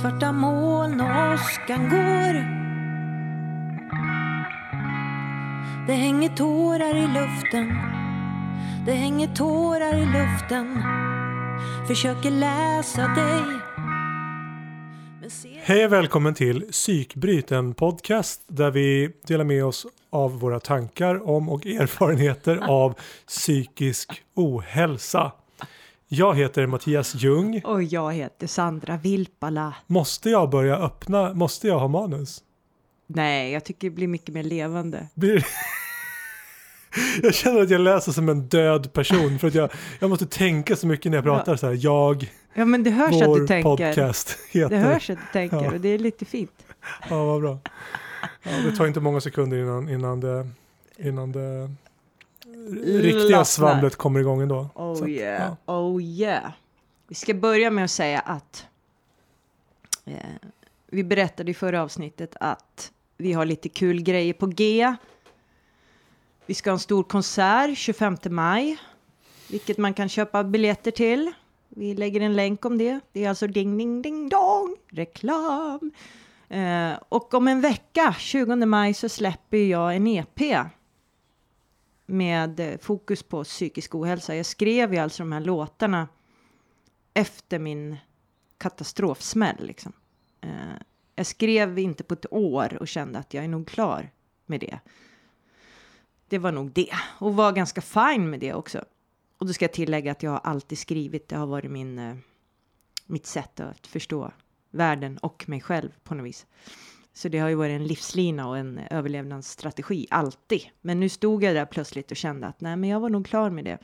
[0.00, 2.34] Svarta moln och åskan går.
[5.86, 7.68] Det hänger tårar i luften.
[8.86, 10.82] Det hänger tårar i luften.
[11.88, 13.42] Försöker läsa dig.
[15.30, 20.60] Ser- Hej och välkommen till Psykbryt, en podcast där vi delar med oss av våra
[20.60, 22.94] tankar om och erfarenheter av
[23.26, 25.32] psykisk ohälsa.
[26.14, 27.60] Jag heter Mattias Ljung.
[27.64, 29.74] Och jag heter Sandra Vilpala.
[29.86, 31.34] Måste jag börja öppna?
[31.34, 32.42] Måste jag ha manus?
[33.06, 35.08] Nej, jag tycker det blir mycket mer levande.
[35.14, 35.46] Blir...
[37.22, 40.76] Jag känner att jag läser som en död person för att jag, jag måste tänka
[40.76, 41.78] så mycket när jag pratar så här.
[41.80, 43.68] Jag, Ja, men det hörs att vår du tänker.
[43.70, 44.68] podcast heter.
[44.68, 45.72] Det hörs att du tänker Ja.
[45.72, 46.66] och det är lite fint.
[47.10, 47.58] Ja, vad bra.
[48.42, 50.48] Ja, det tar inte många sekunder innan, innan det,
[50.98, 51.70] innan det
[52.72, 53.44] riktiga Lossnar.
[53.44, 54.68] svamlet kommer igång ändå.
[54.74, 55.74] Oh att, yeah, ja.
[55.74, 56.52] oh yeah.
[57.08, 58.66] Vi ska börja med att säga att
[60.04, 60.16] eh,
[60.86, 64.94] vi berättade i förra avsnittet att vi har lite kul grejer på G.
[66.46, 68.76] Vi ska ha en stor konsert 25 maj,
[69.50, 71.32] vilket man kan köpa biljetter till.
[71.68, 73.00] Vi lägger en länk om det.
[73.12, 75.90] Det är alltså ding, ding, ding, dong, reklam.
[76.48, 80.40] Eh, och om en vecka, 20 maj, så släpper jag en EP
[82.06, 84.36] med eh, fokus på psykisk ohälsa.
[84.36, 86.08] Jag skrev ju alltså de här låtarna
[87.14, 87.96] efter min
[88.58, 89.66] katastrofsmäll.
[89.66, 89.92] Liksom.
[90.40, 90.50] Eh,
[91.14, 94.10] jag skrev inte på ett år och kände att jag är nog klar
[94.46, 94.78] med det.
[96.28, 98.84] Det var nog det och var ganska fine med det också.
[99.38, 101.28] Och då ska jag tillägga att jag har alltid skrivit.
[101.28, 102.16] Det har varit min, eh,
[103.06, 104.32] mitt sätt att förstå
[104.70, 106.46] världen och mig själv på något vis.
[107.16, 110.60] Så det har ju varit en livslina och en överlevnadsstrategi, alltid.
[110.80, 113.50] Men nu stod jag där plötsligt och kände att nej, men jag var nog klar
[113.50, 113.78] med det.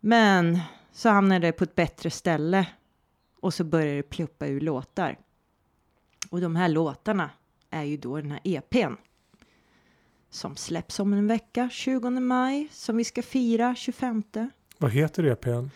[0.00, 0.58] Men
[0.92, 2.66] så hamnade jag på ett bättre ställe
[3.40, 5.18] och så började det pluppa ur låtar.
[6.30, 7.30] Och de här låtarna
[7.70, 8.94] är ju då den här EPn
[10.30, 14.22] som släpps om en vecka, 20 maj, som vi ska fira 25.
[14.78, 15.68] Vad heter EPn?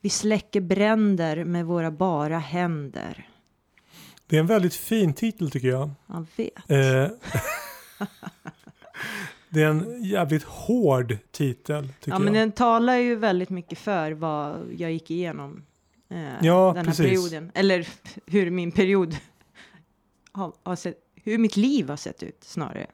[0.00, 3.28] Vi släcker bränder med våra bara händer.
[4.26, 5.90] Det är en väldigt fin titel tycker jag.
[6.06, 6.70] Jag vet.
[6.70, 7.16] Eh,
[9.48, 12.42] det är en jävligt hård titel tycker Ja, men jag.
[12.42, 15.62] den talar ju väldigt mycket för vad jag gick igenom
[16.08, 17.06] eh, Ja, den här precis.
[17.06, 17.52] perioden.
[17.54, 17.88] Eller
[18.26, 19.16] hur min period
[20.32, 22.86] har, har sett, hur mitt liv har sett ut snarare.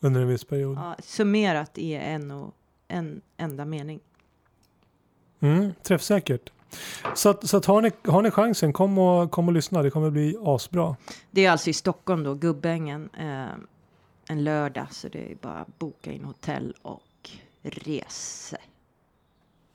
[0.00, 0.76] Under en viss period.
[0.76, 2.54] Ja, summerat i en och
[2.88, 4.00] en enda mening.
[5.40, 6.52] Mm, träffsäkert.
[7.14, 9.82] Så, att, så att har, ni, har ni chansen, kom och, kom och lyssna.
[9.82, 10.96] Det kommer bli asbra.
[11.30, 13.46] Det är alltså i Stockholm då, Gubbängen, eh,
[14.28, 14.86] en lördag.
[14.90, 17.02] Så det är bara boka in hotell och
[17.62, 18.56] rese,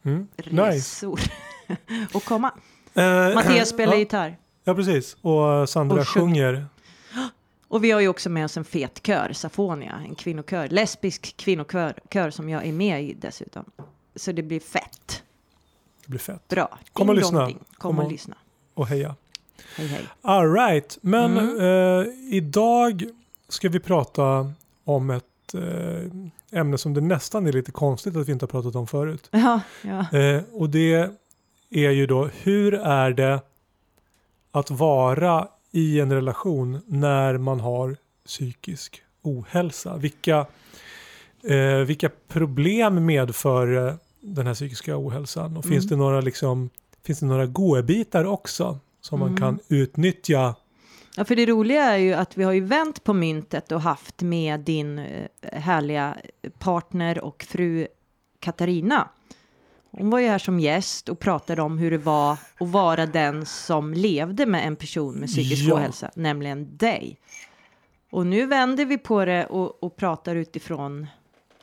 [0.05, 0.61] Mm, nice.
[0.61, 1.19] resor
[2.13, 2.51] och komma.
[2.93, 4.37] Eh, Mattias spelar ja, gitarr.
[4.63, 5.17] Ja, precis.
[5.21, 6.53] Och Sandra Och sjunger.
[6.53, 6.65] sjunger.
[7.67, 11.93] Och vi har ju också med oss en fet kör, Safonia, en kvinnokör, lesbisk kvinnokör
[12.09, 13.65] kör som jag är med i dessutom.
[14.15, 15.22] Så det blir fett.
[16.05, 16.47] Det blir fett.
[16.47, 16.77] Bra.
[16.93, 17.45] Kom och lyssna.
[17.45, 18.35] Kom, Kom och och- lyssna.
[18.73, 19.15] Och heja.
[19.77, 20.03] Hej hej.
[20.21, 20.97] All right.
[21.01, 21.59] Men Mm.
[22.01, 23.03] eh, idag
[23.49, 24.51] ska vi prata
[24.83, 28.75] om ett eh, ämne som det nästan är lite konstigt att vi inte har pratat
[28.75, 29.27] om förut.
[29.31, 30.19] Ja, ja.
[30.19, 31.09] Eh, och det
[31.69, 33.39] är ju då hur är det
[34.51, 39.97] att vara i en relation när man har psykisk ohälsa?
[39.97, 40.45] Vilka,
[41.43, 43.93] eh, vilka problem medför eh,
[44.25, 45.57] den här psykiska ohälsan?
[45.57, 45.89] Och finns Mm.
[45.99, 46.69] det några liksom,
[47.05, 49.39] finns det några godbitar också som man Mm.
[49.39, 50.55] kan utnyttja?
[51.15, 54.21] ja, för det roliga är ju att vi har ju vänt på myntet och haft
[54.21, 56.17] med din eh, härliga
[56.59, 57.87] partner och fru
[58.39, 59.09] Katarina.
[59.91, 63.45] Hon var ju här som gäst och pratade om hur det var att vara den
[63.45, 65.75] som levde med en person med psykisk Ja.
[65.75, 67.17] ohälsa, nämligen dig.
[68.11, 71.07] Och nu vänder vi på det och, och pratar utifrån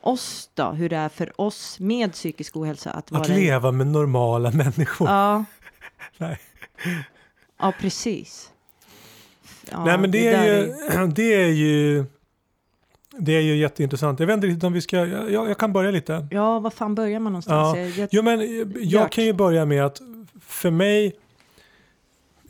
[0.01, 3.11] oss då, hur det är för oss med psykisk ohälsa att.
[3.11, 5.07] Att leva med normala människor.
[5.09, 5.45] Ja.
[6.17, 6.39] Nej.
[7.59, 8.51] ja, precis.
[9.71, 12.05] Ja, Nej men det, är där ju, det är ju
[13.17, 14.19] det är ju jätteintressant.
[14.19, 16.27] Jag vet inte riktigt om vi ska, jag, jag kan börja lite.
[16.31, 17.77] Ja, var fan börjar man någonstans?
[17.77, 17.81] Ja.
[17.81, 19.11] Jag, jag, Jo men eh, jag Gört.
[19.11, 20.01] kan ju börja med att
[20.39, 21.15] för mig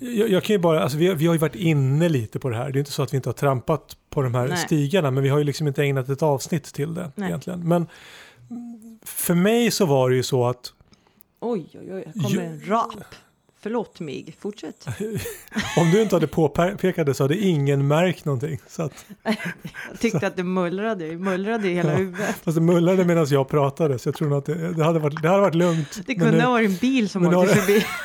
[0.01, 2.56] jag, jag kan ju bara, alltså vi, vi har ju varit inne lite på det
[2.57, 2.71] här.
[2.71, 4.57] Det är inte så att vi inte har trampat på de här Nej.
[4.57, 7.27] stigarna men vi har ju liksom inte ägnat ett avsnitt till det Nej.
[7.27, 7.68] egentligen.
[7.68, 7.88] Men
[9.06, 10.74] för mig så var det ju så att
[11.39, 12.94] oj, oj, oj, här kommer en rap.
[13.63, 14.86] Förlåt mig, fortsätt.
[15.77, 18.59] om du inte hade påpekat det så hade ingen märkt någonting.
[18.68, 19.06] Så att,
[19.92, 21.98] Jag tyckte att det mullrade, mullrade i hela Ja.
[21.98, 22.36] huvudet.
[22.44, 25.21] fast det mullrade medan jag pratade så jag tror nog att det, det, hade, varit,
[25.21, 26.01] det hade varit lugnt.
[26.06, 27.86] Det kunde nu- ha varit en bil som åkte förbi.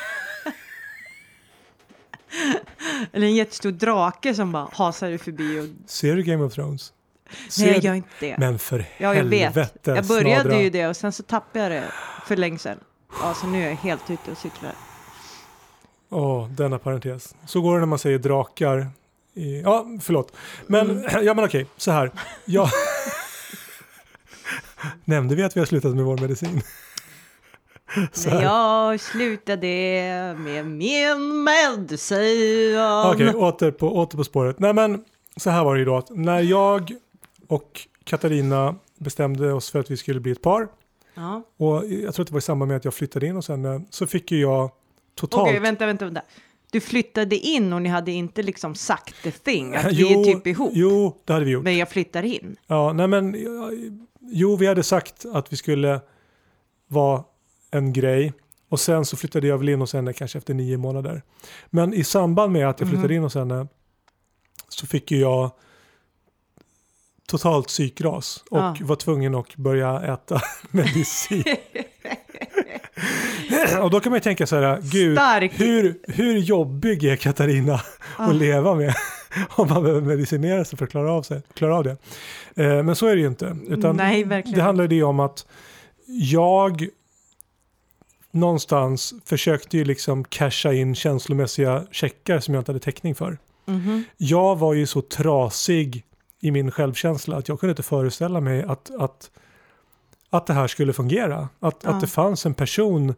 [3.13, 5.59] Eller en jättestor drake som bara hasade förbi.
[5.59, 5.89] Och...
[5.89, 6.93] Ser du Game of Thrones?
[7.49, 8.35] Ser Nej, jag gör inte det.
[8.39, 9.41] Men för Ja, jag vet.
[9.41, 9.91] helvete.
[9.91, 10.61] Jag började snadra.
[10.61, 11.83] ju det och sen så tappade jag det
[12.25, 12.77] för länge sedan.
[13.21, 14.71] Ja, så nu är jag helt ute och cyklar.
[16.09, 17.35] Åh, denna parentes.
[17.45, 18.87] Så går det när man säger drakar.
[19.33, 20.31] I, ja, förlåt.
[20.67, 21.03] Men, Mm.
[21.25, 22.11] ja, men okej, så här.
[22.45, 22.69] Jag...
[25.05, 26.61] Nämnde vi att vi har slutat med vår medicin?
[28.11, 29.67] Så När jag slutade
[30.39, 32.79] med min medicin.
[33.05, 34.59] Okej, åter, på, åter på spåret.
[34.59, 35.03] Nej men,
[35.35, 36.91] så här var det ju då att när jag
[37.47, 40.67] och Katarina bestämde oss för att vi skulle bli ett par
[41.17, 41.43] Ja.
[41.57, 43.65] och jag tror att det var i samband med att jag flyttade in och sen
[43.65, 44.71] eh, så fick ju jag
[45.15, 45.47] totalt...
[45.47, 46.21] Okej, vänta, vänta, vänta.
[46.71, 50.33] Du flyttade in och ni hade inte liksom sagt the thing, att vi jo, är
[50.33, 50.71] typ ihop.
[50.73, 51.63] Jo, det hade vi gjort.
[51.63, 52.55] Men jag flyttar in.
[52.67, 53.35] Ja, nej men,
[54.21, 56.01] jo, vi hade sagt att vi skulle
[56.87, 57.23] vara
[57.71, 58.33] en grej
[58.69, 61.21] och sen så flyttade jag väl in hos henne kanske efter nio månader.
[61.69, 63.67] Men i samband med att jag flyttade in hos henne
[64.69, 65.51] så fick ju jag
[67.27, 68.75] totalt psykras och Ja.
[68.81, 70.41] var tvungen att börja äta
[70.71, 71.43] medicin.
[73.81, 75.51] och då kan man ju tänka så här, gud, Stark.
[75.59, 77.81] hur, hur jobbig är Katarina
[78.17, 78.23] Ah.
[78.25, 78.93] att leva med
[79.49, 81.97] om man behöver medicinera sig för att klara av, sig, klara av det.
[82.55, 83.57] Eh, men så är det ju inte.
[83.67, 84.57] Utan Nej, verkligen.
[84.57, 85.45] det handlar ju om att
[86.07, 86.87] jag
[88.31, 93.37] någonstans försökte ju liksom casha in känslomässiga checkar som jag inte hade täckning för.
[93.65, 94.03] Mhm.
[94.17, 96.03] Jag var ju så trasig
[96.39, 99.31] i min självkänsla att jag kunde inte föreställa mig att, att,
[100.29, 101.49] att det här skulle fungera.
[101.59, 101.89] Att, Ja.
[101.89, 103.13] att det fanns en person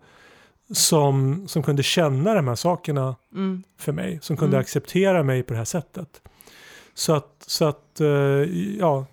[0.74, 3.64] som, som kunde känna de här sakerna Mm.
[3.78, 4.62] för mig, som kunde Mm.
[4.62, 6.22] acceptera mig på det här sättet.
[6.94, 8.08] Så att, så att eh,
[8.80, 9.06] ja,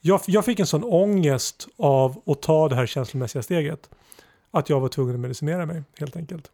[0.00, 3.90] jag, jag fick en sån ångest av att ta det här känslomässiga steget.
[4.54, 6.50] Att jag var tvungen att medicinera mig helt enkelt.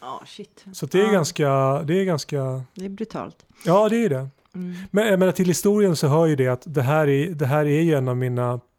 [0.00, 0.64] Ja, shit.
[0.72, 1.10] Så det är Ja.
[1.12, 1.48] ganska,
[1.82, 3.46] det är ganska, Det är brutalt.
[3.64, 4.28] ja det är det.
[4.54, 4.74] Mm.
[4.90, 7.66] Men jag menar, till historien så hör ju det att det här är, det här
[7.66, 8.60] är ju en av mina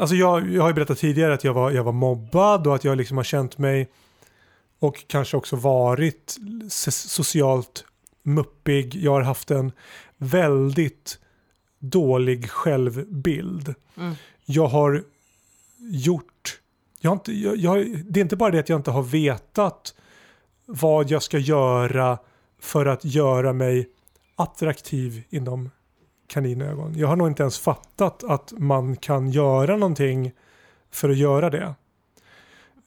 [0.00, 2.84] Alltså jag, jag har ju berättat tidigare att jag var, jag var mobbad och att
[2.84, 3.88] jag liksom har känt mig
[4.78, 6.36] och kanske också varit
[6.90, 7.84] socialt
[8.22, 8.94] muppig.
[8.96, 9.72] Jag har haft en
[10.16, 11.18] väldigt
[11.78, 13.74] dålig självbild.
[13.96, 14.14] Mm.
[14.50, 15.02] Jag har
[15.78, 16.60] gjort,
[17.00, 19.94] jag har inte, jag, jag, det är inte bara det att jag inte har vetat
[20.66, 22.18] vad jag ska göra
[22.60, 23.88] för att göra mig
[24.36, 25.70] attraktiv inom
[26.26, 26.94] kaninögon.
[26.98, 30.32] Jag har nog inte ens fattat att man kan göra någonting
[30.90, 31.74] för att göra det.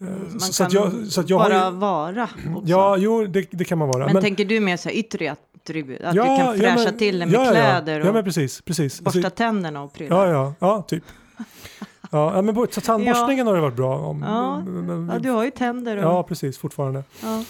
[0.02, 2.62] Eh, Man så, kan jag, så jag bara har ju, vara också.
[2.66, 4.14] Ja, jo, det, det kan man vara.
[4.14, 6.02] men, tänker du mer så här yttre attribut?
[6.02, 8.62] Att du kan fräscha men- till det med ja, ja, kläder Ja, och men precis.
[8.62, 9.02] precis.
[9.02, 10.26] borsta Alltså, tänderna och prylar?
[10.28, 11.04] ja, ja, ja, typ.
[12.14, 14.22] Ja, ja, men så tandborstningen har det varit bra om.
[14.22, 14.60] Ja.
[14.60, 16.04] Men- Ja, du har ju tänder och...
[16.04, 17.04] ja, precis, fortfarande.
[17.22, 17.44] Ja.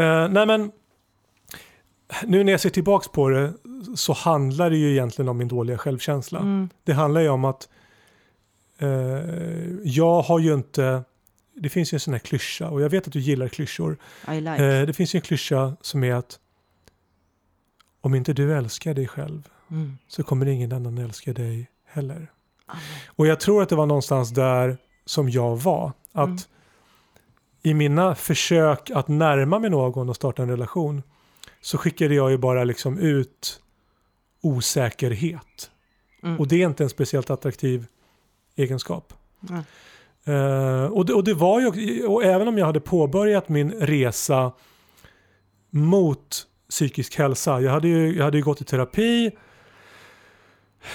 [0.00, 0.72] Eh, nej men,
[2.24, 3.52] nu när jag ser tillbaks på det
[3.96, 6.38] så handlar det ju egentligen om min dåliga självkänsla.
[6.38, 6.68] Mm.
[6.84, 7.68] Det handlar ju om att
[8.78, 8.88] eh,
[9.84, 11.02] jag har ju inte,
[11.54, 13.96] det finns ju en sån här klyscha och jag vet att du gillar klyschor.
[14.28, 14.64] I like.
[14.64, 16.38] Eh, det finns ju en klyscha som är att
[18.00, 19.98] om inte du älskar dig själv Mm.
[20.08, 22.30] så kommer ingen annan älska dig heller.
[23.06, 25.92] Och jag tror att det var någonstans där som jag var.
[26.12, 26.38] Att Mm.
[27.62, 31.02] i mina försök att närma mig någon och starta en relation
[31.60, 33.60] så skickade jag ju bara liksom ut
[34.42, 35.70] osäkerhet.
[36.22, 36.40] Mm.
[36.40, 37.86] Och det är inte en speciellt attraktiv
[38.56, 39.12] egenskap.
[39.50, 39.62] Mm.
[40.24, 44.52] Eh, och, det, och det var ju, och även om jag hade påbörjat min resa
[45.70, 49.30] mot psykisk hälsa, jag hade ju, jag hade ju gått i terapi,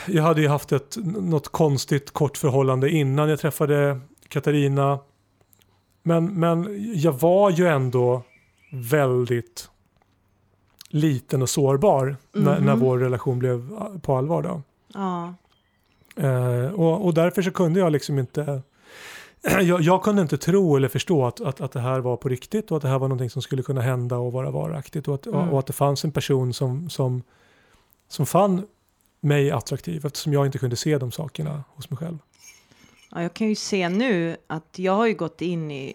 [0.08, 5.00] jag hade ju haft ett något konstigt kort förhållande innan jag träffade Katarina.
[6.04, 6.68] Men, men
[7.00, 8.22] jag var ju ändå
[8.72, 9.70] väldigt
[10.90, 12.66] liten och sårbar när, Mhm.
[12.66, 13.70] när vår relation blev
[14.00, 14.42] på allvar.
[14.42, 14.62] Då.
[14.94, 15.34] Ja.
[16.16, 18.62] Eh, och, och därför så kunde jag liksom inte
[19.62, 22.72] jag, jag kunde inte tro eller förstå att, att, att det här var på riktigt
[22.72, 25.26] och att det här var någonting som skulle kunna hända och vara varaktigt och att,
[25.28, 25.50] Mm.
[25.50, 27.24] och att det fanns en person som, som,
[28.08, 28.66] som fann
[29.20, 32.18] mig attraktiv eftersom jag inte kunde se de sakerna hos mig själv.
[33.12, 35.94] ja, jag kan ju se nu att jag har ju gått in i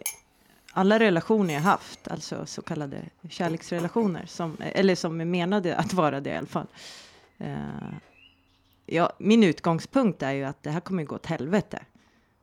[0.72, 6.20] alla relationer jag haft, alltså så kallade kärleksrelationer, som, eller som är menade att vara
[6.20, 6.66] det i alla fall.
[7.40, 7.94] Uh,
[8.86, 11.82] ja, min utgångspunkt är ju att det här kommer gå åt helvete.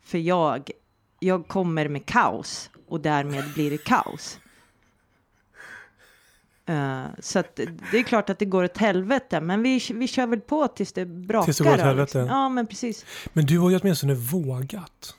[0.04, 0.72] För jag,
[1.20, 4.40] jag kommer med kaos och därmed blir det kaos.
[6.66, 10.28] Eh, så att det- är klart att det går åt helvete, men vi, vi kör
[10.28, 11.46] väl på tills det brakar.
[11.46, 12.18] Tills det går åt då, helvete.
[12.18, 12.38] Liksom.
[12.38, 13.06] Ja, men precis.
[13.34, 15.16] Men du har ju åtminstone vågat.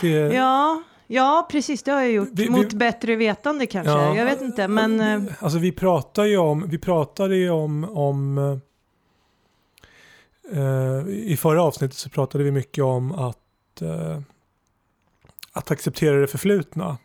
[0.00, 2.28] Det, Ja, Ja, precis, det har jag gjort.
[2.32, 3.90] Vi- vi- Mot bättre vetande kanske.
[3.92, 4.16] Ja.
[4.16, 5.00] Jag vet inte, men...
[5.00, 8.38] eh, Alltså vi pratar ju om, vi pratade ju om, om
[10.52, 14.20] eh, i förra avsnittet så pratade vi mycket om att, eh,
[15.52, 16.98] att acceptera det förflutna.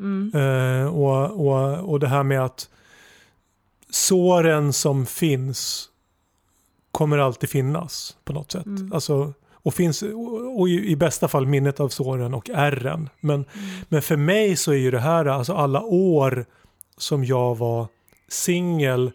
[0.00, 2.70] Mm, Eh, och, och, och det här med att
[3.90, 5.88] såren som finns
[6.90, 8.66] kommer alltid finnas på något sätt.
[8.66, 8.92] Mm.
[8.92, 13.08] Alltså, och finns och, och i, i bästa fall minnet av såren och ärren.
[13.20, 13.46] Men, mm,
[13.88, 16.46] men för mig så är ju det här alltså alla år
[16.96, 17.86] som jag var
[18.28, 19.12] singel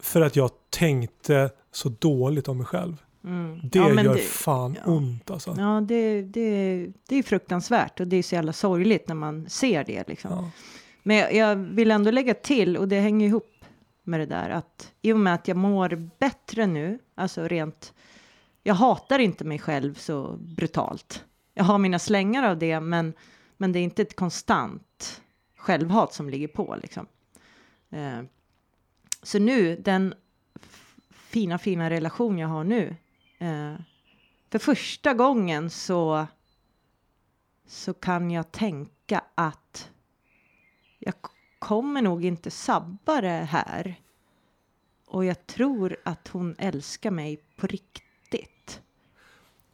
[0.00, 2.96] för att jag tänkte så dåligt om mig själv.
[3.28, 3.60] Mm.
[3.62, 4.92] Det Ja, gör det- fan ja.
[4.92, 5.54] ont alltså.
[5.58, 9.84] Ja, det, det, det är fruktansvärt och det är så jävla sorgligt när man ser
[9.84, 10.08] det.
[10.08, 10.30] Liksom.
[10.30, 10.50] Ja.
[11.02, 13.54] Men jag, jag vill ändå lägga till, och det hänger ihop
[14.02, 17.92] med det där, att i och med att jag mår bättre nu, alltså rent,
[18.62, 21.24] jag hatar inte mig själv så brutalt.
[21.54, 23.12] Jag har mina slängar av det, men,
[23.56, 25.20] men det är inte ett konstant
[25.56, 27.06] självhat som ligger på liksom.
[27.90, 28.20] Eh,
[29.22, 30.14] så nu, den
[31.10, 32.96] fina, fina relation jag har nu,
[33.38, 33.74] Eh,
[34.50, 36.26] för första gången så,
[37.66, 39.90] så kan jag tänka att
[40.98, 41.14] jag
[41.58, 44.00] kommer nog inte sabba det här.
[45.06, 48.82] Och jag tror att hon älskar mig på riktigt.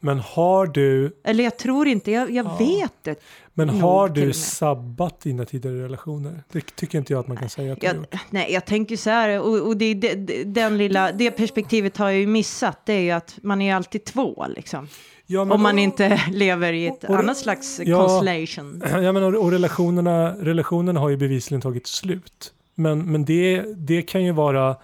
[0.05, 2.57] Men har du, Eller jag tror inte, jag, jag Ja.
[2.59, 3.23] vet det.
[3.55, 6.43] men har du sabbat dina tidigare relationer?
[6.53, 8.15] Det tycker inte jag att man kan säga att du Jag, gjort.
[8.31, 12.21] nej, jag tänker så här, och, och det, det, den lilla, det perspektivet har jag
[12.21, 14.89] ju missat, det är ju att man är alltid två liksom.
[15.27, 17.99] Ja, Om man inte lever i ett och- annat slags ja.
[18.07, 18.83] constellation.
[19.03, 22.53] Ja, men och, och relationerna, relationerna har ju bevisligen tagit slut.
[22.75, 24.77] Men, men det, det kan ju vara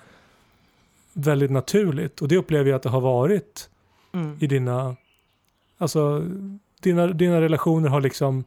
[1.13, 3.67] väldigt naturligt och det upplever jag att det har varit
[4.13, 4.37] Mm.
[4.41, 4.97] i dina,
[5.81, 6.23] alltså
[6.81, 8.45] dina, dina relationer har liksom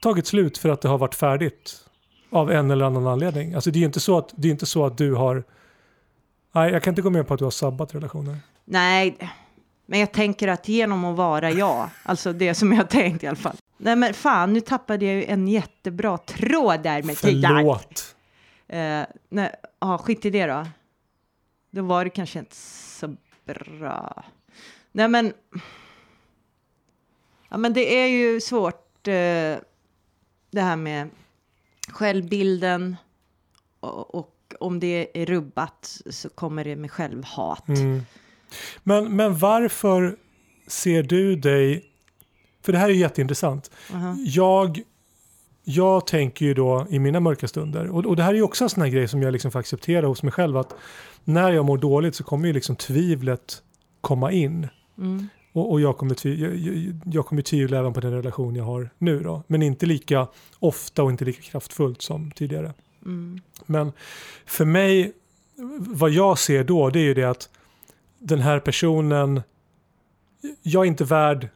[0.00, 1.86] tagit slut för att det har varit färdigt
[2.30, 3.54] av en eller annan anledning.
[3.54, 5.44] Alltså det är ju inte så att, det är inte så att du har,
[6.52, 8.36] nej jag kan inte gå med på att du har sabbat relationer.
[8.64, 9.16] Nej,
[9.86, 13.36] men jag tänker att genom att vara jag, alltså det som jag tänkt i alla
[13.36, 13.56] fall.
[13.78, 17.56] Nej men fan, nu tappade jag ju en jättebra tråd där med tiden.
[17.56, 18.16] Förlåt.
[18.68, 20.66] Eh, nej, ja, skit i det då.
[21.70, 23.16] Då var det kanske inte så
[23.46, 24.24] bra.
[24.96, 25.32] Nej men,
[27.48, 29.58] ja men det är ju svårt eh,
[30.50, 31.08] det här med
[31.88, 32.96] självbilden
[33.80, 37.68] och, och om det är rubbat så kommer det med självhat.
[37.68, 38.02] Mm.
[38.82, 40.16] Men, men varför
[40.66, 41.84] ser du dig,
[42.62, 43.70] för det här är jätteintressant.
[43.92, 44.16] Aha.
[44.18, 44.82] Jag,
[45.64, 48.64] jag tänker ju då i mina mörka stunder, och, och det här är ju också
[48.64, 50.74] en sån här grej som jag liksom får acceptera hos mig själv, att
[51.24, 53.62] när jag mår dåligt så kommer ju liksom tvivlet
[54.00, 54.68] komma in.
[54.98, 55.28] Mm.
[55.52, 58.64] Och, och jag, kommer tvi, jag, jag, jag kommer tvivla även på den relation jag
[58.64, 59.42] har nu då.
[59.46, 60.26] Men inte lika
[60.58, 62.74] ofta och inte lika kraftfullt som tidigare.
[63.04, 63.40] Mm.
[63.66, 63.92] Men
[64.46, 65.12] för mig,
[65.78, 67.50] vad jag ser då, det är ju det att
[68.18, 69.42] den här personen,
[70.62, 71.48] jag är inte värd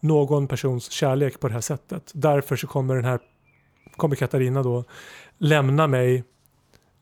[0.00, 2.12] någon persons kärlek på det här sättet.
[2.14, 3.20] Därför så kommer den här,
[3.96, 4.84] kommer Katarina då
[5.38, 6.24] lämna mig.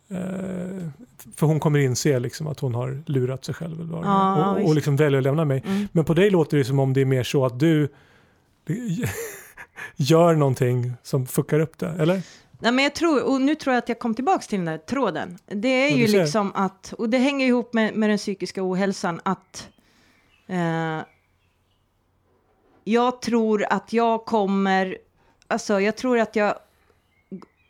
[0.08, 0.88] Eh,
[1.36, 4.74] för hon kommer inse liksom att hon har lurat sig själv eller vad och, och
[4.74, 5.62] liksom väljer att lämna mig.
[5.66, 5.88] Mm.
[5.92, 7.88] Men på dig låter det som om det är mer så att du
[9.96, 12.22] gör någonting som fuckar upp det, eller?
[12.58, 14.78] Nej, men jag tror, och nu tror jag att jag kom tillbaka till den där
[14.78, 15.38] tråden.
[15.46, 19.68] Det är ju liksom att, och det hänger ihop med, med den psykiska ohälsan, att
[20.46, 21.00] eh,
[22.84, 24.98] jag tror att jag kommer,
[25.46, 26.54] alltså jag tror att jag,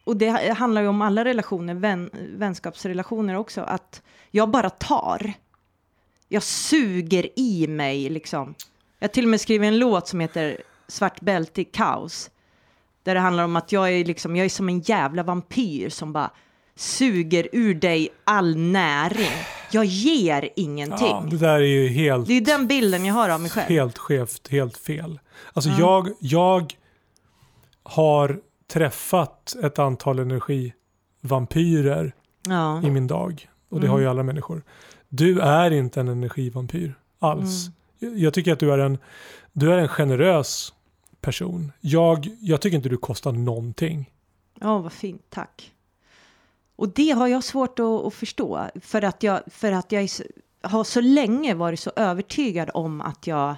[0.06, 5.32] och det handlar ju om alla relationer, vän, vänskapsrelationer också, att jag bara tar.
[6.28, 8.54] Jag suger i mig liksom.
[8.98, 12.30] Jag till och med skrivit en låt som heter Svart bälte i kaos.
[13.02, 16.12] Där det handlar om att jag är, liksom, jag är som en jävla vampyr som
[16.12, 16.30] bara
[16.74, 19.30] suger ur dig all näring.
[19.70, 21.06] Jag ger ingenting.
[21.08, 22.26] Ja, det där är ju helt...
[22.26, 23.68] Det är den bilden jag har av mig själv.
[23.68, 25.20] Helt skevt, helt fel.
[25.52, 25.76] Alltså Ja.
[25.78, 26.74] jag, jag
[27.82, 32.14] har träffat ett antal energivampyrer
[32.48, 32.82] Ja.
[32.82, 33.48] i min dag.
[33.68, 33.92] Och det Mm.
[33.92, 34.62] har ju alla människor.
[35.08, 37.66] Du är inte en energivampyr alls.
[38.02, 38.18] Mm.
[38.18, 38.98] Jag- tycker att du är en,
[39.52, 40.72] du är en generös
[41.20, 41.72] person.
[41.80, 44.10] Jag, jag tycker inte du kostar någonting.
[44.60, 45.72] Ja, vad fint, tack.
[46.76, 50.10] Och det har jag svårt att, att förstå, för att jag, för att jag är
[50.62, 53.54] har så länge varit så övertygad om att jag,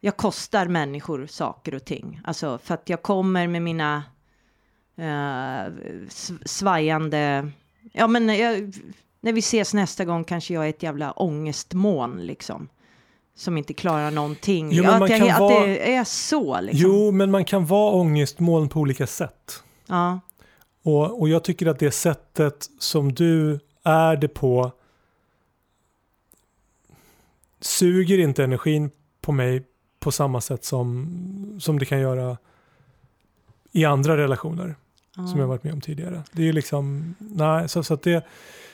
[0.00, 2.20] jag kostar människor saker och ting.
[2.24, 4.02] Alltså för att jag kommer med mina
[4.96, 5.02] eh,
[6.08, 7.50] sv- svajande,
[7.92, 8.74] ja men jag,
[9.20, 12.68] när vi ses nästa gång kanske jag är ett jävla ångestmoln liksom.
[13.34, 14.68] som inte klarar någonting.
[14.72, 16.90] Jo, att, jag, att vara- det är så liksom.
[16.90, 19.62] Jo, men man kan vara ångestmoln på olika sätt.
[19.86, 20.20] Ja,
[20.82, 24.72] Och, och jag tycker att det sättet som du är det på
[27.60, 29.62] suger inte energin på mig
[30.06, 32.36] på samma sätt som, som det kan göra
[33.72, 34.74] i andra relationer
[35.16, 35.26] ja.
[35.26, 36.22] som jag varit med om tidigare.
[36.32, 38.26] Det är liksom, nej, så, så att det,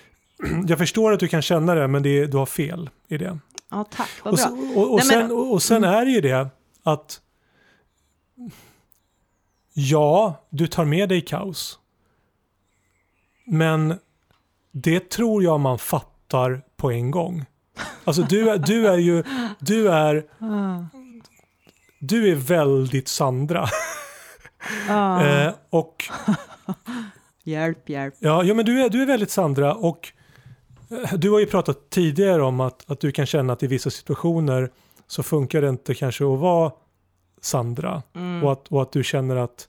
[0.69, 3.39] jag förstår att du kan känna det, men det, du har fel i det.
[3.71, 4.83] ja tack, vad Och, bra.
[4.83, 6.49] och, och, Nej, men- sen, och, och sen är det ju det
[6.83, 7.21] att
[9.73, 11.79] ja, du tar med dig kaos.
[13.45, 13.99] Men
[14.73, 17.45] det tror jag man fattar på en gång.
[18.05, 19.25] Alltså du är, du är ju,
[19.59, 21.02] du är, Ah.
[22.05, 23.69] Du är väldigt Sandra.
[24.89, 25.23] Ah.
[25.27, 26.05] Eh, och
[27.45, 28.15] Hjälp, hjälp.
[28.19, 30.09] Ja, ja men du är, du är väldigt Sandra och
[30.91, 33.91] eh, du har ju pratat tidigare om att, att du kan känna att i vissa
[33.91, 34.71] situationer
[35.07, 36.73] så funkar det inte kanske att vara
[37.41, 38.45] Sandra Mm.
[38.45, 39.69] och, att, och att du känner att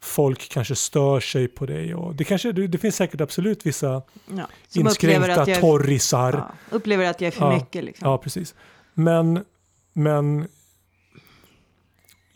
[0.00, 1.94] folk kanske stör sig på dig.
[1.94, 4.02] Och det, kanske, det finns säkert absolut vissa
[4.36, 4.46] Ja.
[4.74, 6.32] Inskränkta torrisar.
[6.32, 7.54] ja, upplever att jag är för Ja.
[7.54, 8.08] mycket liksom.
[8.10, 8.54] Ja, precis.
[8.94, 9.44] Men,
[9.92, 10.48] men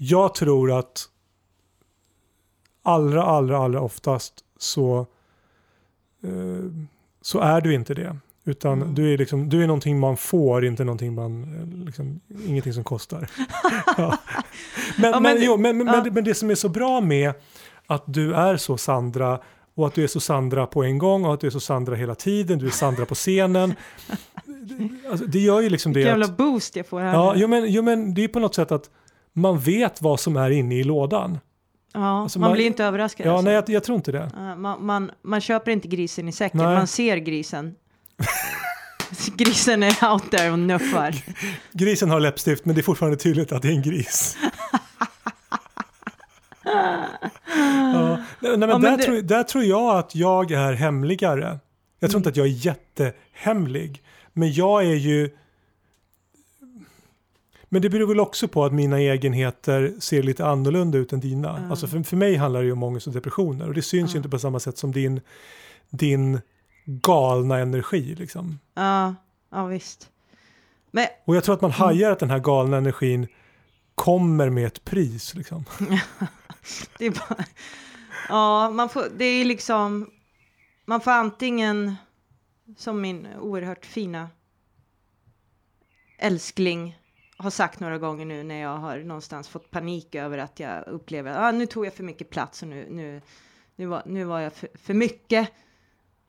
[0.05, 1.09] jag tror att
[2.83, 4.99] allra, allra, allra oftast så,
[6.25, 6.65] eh,
[7.23, 8.17] så är du inte det.
[8.45, 8.95] Utan Mm.
[8.95, 12.85] du, är liksom, du är någonting man får, inte någonting man, eh, liksom, ingenting som
[12.85, 13.31] kostar.
[13.97, 14.19] ja.
[14.99, 16.03] men, Ja, men, men- jo, men, men, ja.
[16.05, 17.33] men, men det som är så bra med
[17.87, 19.41] att du är så Sandra
[19.75, 21.95] och att du är så Sandra på en gång och att du är så Sandra
[21.95, 23.75] hela tiden, du är Sandra på scenen.
[25.11, 27.13] Alltså, det gör ju liksom det Vilken jävla boost jag får här.
[27.13, 28.91] Ja, jo men, jo men det är på något sätt att
[29.33, 31.39] man vet vad som är inne i lådan.
[31.93, 33.27] ja alltså man, man- blir inte överraskad.
[33.27, 33.45] Ja, alltså.
[33.45, 34.31] nej jag, jag tror inte det.
[34.57, 36.75] Man, man, man köper inte grisen i säcken, Nej.
[36.77, 37.75] man ser grisen.
[39.37, 41.15] grisen är out there och nuffar.
[41.73, 44.37] Grisen har läppstift men det är fortfarande tydligt att det är en gris.
[46.65, 48.19] ja.
[48.41, 51.59] Nej, men Ja, där, det- tror, där tror jag att jag är hemligare.
[52.01, 54.03] Jag tror inte att jag är jättehemlig.
[54.33, 55.31] Men jag är ju...
[57.73, 61.57] Men det beror väl också på att mina egenheter ser lite annorlunda ut än dina.
[61.59, 61.71] Mm.
[61.71, 63.69] Alltså för, för mig handlar det ju om ångest och depressioner.
[63.69, 64.19] Och det syns ju Ja.
[64.19, 65.21] inte på samma sätt som din,
[65.91, 66.41] din
[66.85, 68.15] galna energi.
[68.15, 68.59] Liksom.
[68.75, 69.15] Ja,
[69.51, 70.11] ja visst.
[70.91, 71.81] Men Och jag tror att man Mm.
[71.81, 73.27] hajar att den här galna energin
[73.95, 75.35] kommer med ett pris.
[75.35, 75.65] Liksom.
[76.99, 77.45] det är bara...
[78.29, 80.11] Ja, man får, det är liksom...
[80.87, 81.95] Man får antingen,
[82.77, 84.29] som min oerhört fina
[86.19, 86.99] älskling
[87.43, 91.31] har sagt några gånger nu när jag har någonstans fått panik över att jag upplever
[91.31, 93.21] att ah, nu tog jag för mycket plats och nu, nu,
[93.77, 95.49] nu, var, nu var jag för, för mycket.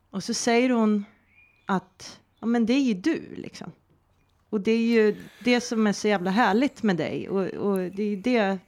[0.10, 1.06] Och så säger hon
[1.66, 3.72] att ja, men det är ju du liksom.
[4.50, 7.30] Och det är ju det som är så jävla härligt med dig.
[7.30, 8.60] Och, och det är det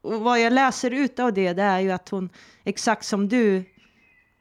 [0.00, 2.30] och vad jag läser ut av det, det är ju att hon,
[2.64, 3.64] exakt som du,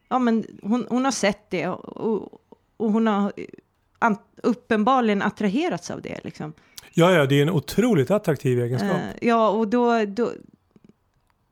[0.09, 2.41] ja men hon, hon har sett det och, och,
[2.77, 3.33] och hon har
[4.43, 6.53] uppenbarligen attraherats av det liksom.
[6.93, 8.91] Ja, ja, det är en otroligt attraktiv egenskap.
[8.91, 10.31] Eh, ja, och då, då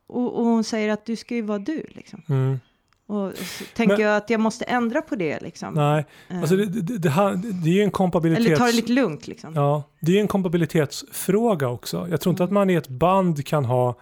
[0.07, 2.21] och, och hon säger att du ska ju vara du liksom.
[2.29, 2.59] Mm.
[3.07, 5.73] Och så tänker Men- jag att jag måste ändra på det liksom.
[5.73, 8.45] Nej, Eh, alltså det, det, det, här- det är ju en kompabilitets...
[8.47, 9.53] Eller ta det lite lugnt liksom.
[9.55, 12.07] Ja, det är en kompabilitetsfråga också.
[12.09, 12.47] Jag tror inte Mm.
[12.51, 13.95] att man i ett band kan ha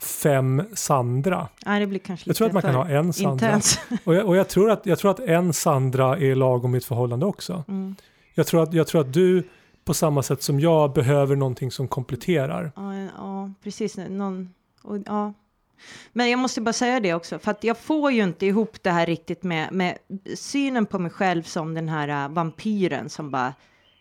[0.00, 1.48] fem Sandra.
[1.66, 3.32] Nej, det blir kanske Jag tror att man kan ha en Sandra.
[3.32, 3.80] intens.
[4.04, 6.84] Och jag, och jag, tror att, jag tror att en Sandra är lagom i ett
[6.84, 7.64] förhållande också.
[7.68, 7.96] Mm.
[8.34, 9.48] Jag tror, att, jag tror att du
[9.84, 12.72] på samma sätt som jag behöver någonting som kompletterar.
[12.76, 13.96] Ja, ja precis.
[13.96, 15.32] Någon, och, ja.
[16.12, 18.90] Men jag måste bara säga det också, för att jag får ju inte ihop det
[18.90, 19.98] här riktigt med, med
[20.34, 23.54] synen på mig själv som den här äh, vampyren som bara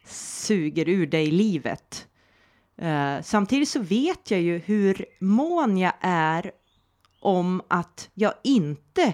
[0.07, 2.07] suger ur dig livet.
[2.81, 6.51] Eh, samtidigt så vet jag ju hur mån jag är
[7.19, 9.13] om att jag inte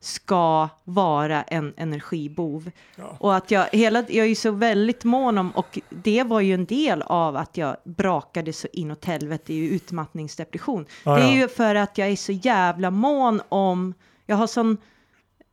[0.00, 2.70] ska vara en energibov.
[2.96, 3.16] Ja.
[3.20, 6.54] Och att jag, hela, jag är ju så väldigt mån om, och det var ju
[6.54, 10.86] en del av att jag brakade så inåt helvete i utmattningsdepression.
[11.04, 11.36] Ja, det är ja.
[11.36, 13.94] ju för att jag är så jävla mån om,
[14.26, 14.76] jag har sån,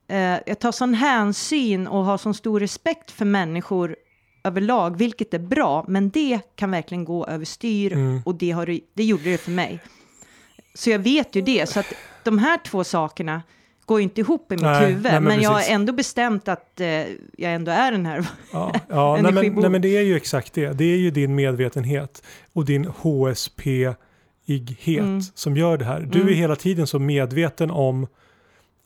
[0.08, 3.96] eh, jag tar sån hänsyn och har sån stor respekt för människor
[4.44, 8.22] överlag, vilket är bra, men det kan verkligen gå överstyr Mm.
[8.24, 9.80] och det, har, det- gjorde det för mig.
[10.74, 11.86] Så jag vet ju det, så att
[12.24, 13.42] de här två sakerna
[13.84, 16.48] går ju inte ihop i mitt Nej, huvud, nej, men men, jag har ändhet bestämt
[16.48, 17.08] att eh, jag
[17.54, 18.26] ändå är den här.
[18.52, 20.72] Ja, ja nej, men, nej, men det är ju exakt det.
[20.72, 22.22] Det är ju din medvetenhet
[22.52, 23.96] och din HSP-ighet
[25.00, 25.20] Mm.
[25.34, 26.00] som gör det här.
[26.00, 26.34] Du är Mm.
[26.34, 28.06] hela tiden så medveten om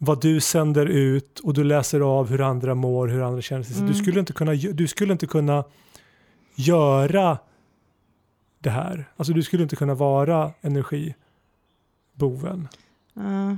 [0.05, 3.77] vad du sänder ut och du läser av hur andra mår, hur andra känner sig.
[3.77, 3.89] Mm.
[3.89, 5.65] Du, skulle inte kunna, du skulle inte kunna
[6.55, 7.39] göra
[8.59, 9.09] det här.
[9.17, 12.69] Alltså du skulle inte kunna vara energiboven.
[13.15, 13.57] Ja.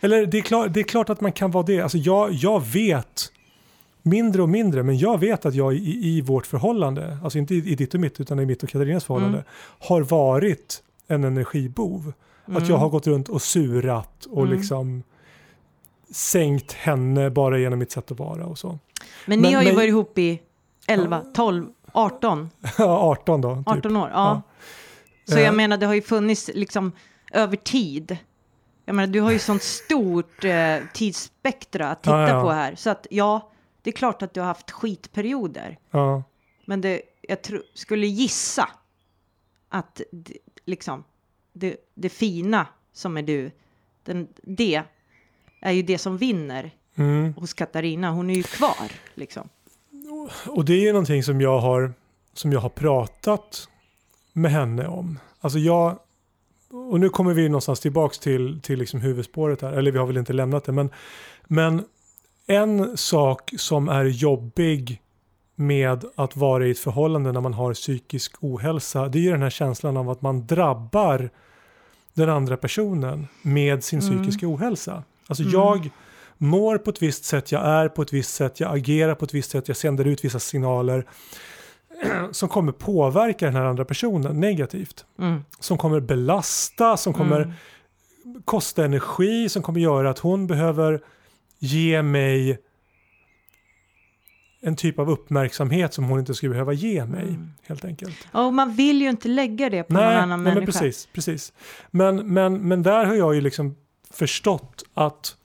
[0.00, 1.80] Eller det är, klart, det är klart att man kan vara det.
[1.80, 3.32] Alltså jag, jag vet
[4.02, 7.72] mindre och mindre, men jag vet att jag i, i vårt förhållande, alltså inte i,
[7.72, 9.48] i ditt och mitt utan i mitt och Katarinas förhållande, Mm.
[9.78, 12.12] har varit en energibov.
[12.46, 14.58] Att jag har gått runt och surat och Mm.
[14.58, 15.02] liksom
[16.10, 18.78] sänkt henne bara genom mitt sätt att vara och så.
[19.26, 20.42] Men ni Men- har ju men- varit ihop i
[20.88, 23.56] 11, 12, 18, Ja, 18 då.
[23.56, 23.68] Typ.
[23.68, 24.10] 18 år.
[24.12, 24.42] Ja.
[25.28, 25.42] Så Eh.
[25.44, 26.92] jag menar, det har ju funnits liksom
[27.32, 28.16] över tid.
[28.84, 32.42] Jag menar, du har ju sånt stort eh, tidsspektra att titta Ja, ja.
[32.42, 32.74] på här.
[32.74, 33.50] Så att ja,
[33.82, 35.78] det är klart att du har haft skitperioder.
[35.90, 36.22] Ja.
[36.66, 38.68] Men det, jag tro, skulle gissa
[39.68, 40.00] att
[40.64, 41.04] liksom,
[41.52, 43.50] det, det fina som är du,
[44.04, 44.82] den, det
[45.60, 47.34] är ju det som vinner Mm.
[47.34, 48.10] hos Katarina.
[48.10, 49.48] Hon är ju kvar liksom.
[50.46, 51.92] Och det är ju någonting som jag har,
[52.34, 53.68] som jag har pratat
[54.32, 55.18] med henne om.
[55.40, 55.98] Alltså jag,
[56.70, 60.16] och nu kommer vi någonstans tillbaks till, till liksom huvudspåret här, eller vi har väl
[60.16, 60.90] inte lämnat det, men,
[61.44, 61.84] men
[62.46, 65.02] en sak som är jobbig
[65.54, 69.42] med att vara i ett förhållande när man har psykisk ohälsa, det är ju den
[69.42, 71.30] här känslan av att man drabbar
[72.14, 74.12] den andra personen med sin Mm.
[74.22, 75.02] psykiska ohälsa.
[75.28, 75.52] Alltså Mm.
[75.54, 75.90] jag
[76.38, 79.34] mår på ett visst sätt, jag är på ett visst sätt, jag agerar på ett
[79.34, 81.06] visst sätt, jag sänder ut vissa signaler
[82.30, 85.04] som kommer påverka den här andra personen negativt.
[85.18, 85.44] Mm.
[85.60, 88.42] Som kommer belasta, som kommer Mm.
[88.44, 91.00] kosta energi, som kommer göra att hon behöver
[91.58, 92.58] ge mig
[94.60, 97.22] en typ av uppmärksamhet som hon inte skulle behöva ge mig.
[97.28, 97.50] Mm.
[97.62, 98.16] Helt enkelt.
[98.32, 100.80] Ja, och man vill ju inte lägga det på någon Nej, annan nej men människa.
[100.80, 101.08] precis.
[101.12, 101.52] precis.
[101.90, 103.76] Men, men, men där har jag ju liksom
[104.10, 105.36] förstått att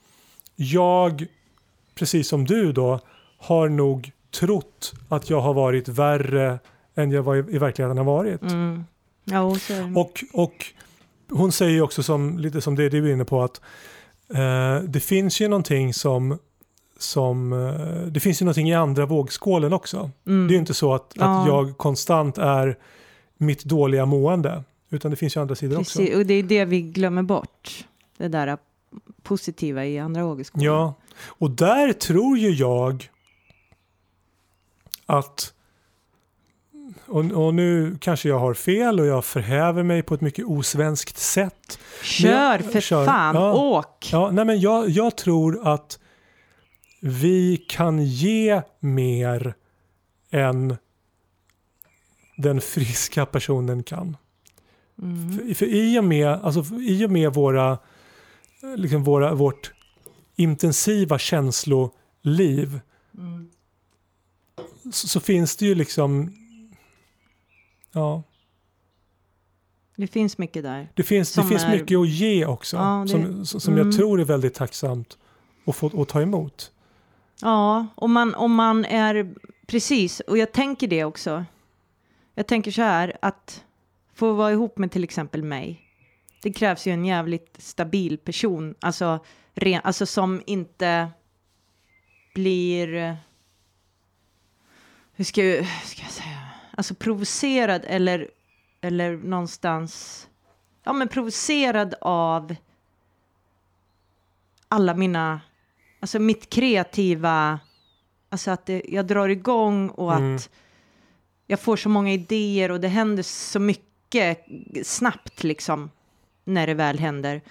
[0.56, 1.26] jag,
[1.96, 3.00] precis som du då,
[3.38, 6.60] har nog trott att jag har varit värre
[6.96, 8.42] än jag var i, i verkligheten har varit.
[8.42, 8.84] Mm.
[9.24, 9.42] Ja,
[9.96, 10.24] och.
[10.34, 10.66] Och,
[11.34, 13.62] hon säger ju också som, lite som det du är inne på att
[14.34, 16.38] eh, det finns ju någonting som,
[17.00, 20.12] som eh, det finns ju någonting i andra vågskålen också.
[20.28, 20.48] Mm.
[20.48, 21.42] Det är ju inte så att, Ja.
[21.42, 22.78] att jag konstant är
[23.38, 24.64] mitt dåliga mående.
[24.90, 26.20] Utan det finns ju andra sidor Precis, också.
[26.20, 27.86] och det är det vi glömmer bort.
[28.22, 28.58] Det där
[29.24, 30.66] positiva i andra vågskålar.
[30.66, 30.94] Ja,
[31.28, 33.10] och där tror ju jag
[35.06, 35.54] att
[37.06, 41.18] och, och nu kanske jag har fel och jag förhäver mig på ett mycket osvenskt
[41.18, 41.80] sätt.
[42.04, 43.06] Kör jag- för kör.
[43.06, 43.54] fan, Ja.
[43.54, 44.10] åk!
[44.12, 46.00] Ja, nej men jag, jag tror att
[47.02, 49.54] vi kan ge mer
[50.32, 50.78] än
[52.38, 54.18] den friska personen kan.
[55.02, 55.38] Mm.
[55.38, 57.78] För, för i, och med, alltså, i och med våra,
[58.76, 59.72] liksom våra, vårt
[60.36, 62.80] intensiva känsloliv
[63.18, 63.50] Mm.
[64.92, 66.34] så, så finns det ju liksom
[67.94, 68.24] Ja,
[69.96, 70.90] Det finns mycket där.
[70.94, 72.78] det finns, det finns är- mycket att ge också.
[72.78, 73.86] Ja, det- som som mm.
[73.88, 75.18] jag tror är väldigt tacksamt
[75.66, 76.72] att få att ta emot.
[77.42, 79.34] Ja, om man, om man är
[79.68, 81.46] precis, och jag tänker det också.
[82.36, 83.64] Jag tänker så här att
[84.14, 85.82] få vara ihop med till exempel mig.
[86.42, 91.10] Det krävs ju en jävligt stabil person, alltså, ren, alltså som inte
[92.34, 93.18] blir,
[95.14, 96.40] hur ska, jag, hur ska jag säga,
[96.78, 98.30] alltså provocerad eller,
[98.82, 100.28] eller någonstans,
[100.84, 102.56] ja men provocerad av
[104.68, 105.42] alla mina
[106.00, 107.60] alltså mitt kreativa,
[108.30, 110.36] alltså att det, jag drar igång och Mm.
[110.36, 110.50] att
[111.48, 114.46] jag får så många idéer och det händer så mycket
[114.84, 115.90] snabbt liksom
[116.44, 117.42] när det väl händer.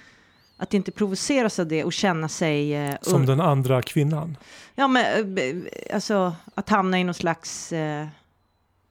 [0.56, 2.74] Att inte provoceras av det och känna sig...
[2.74, 4.36] Eh, Som den andra kvinnan.
[4.74, 5.54] Ja, men eh,
[5.94, 7.72] alltså att hamna i någon slags...
[7.72, 8.06] Eh,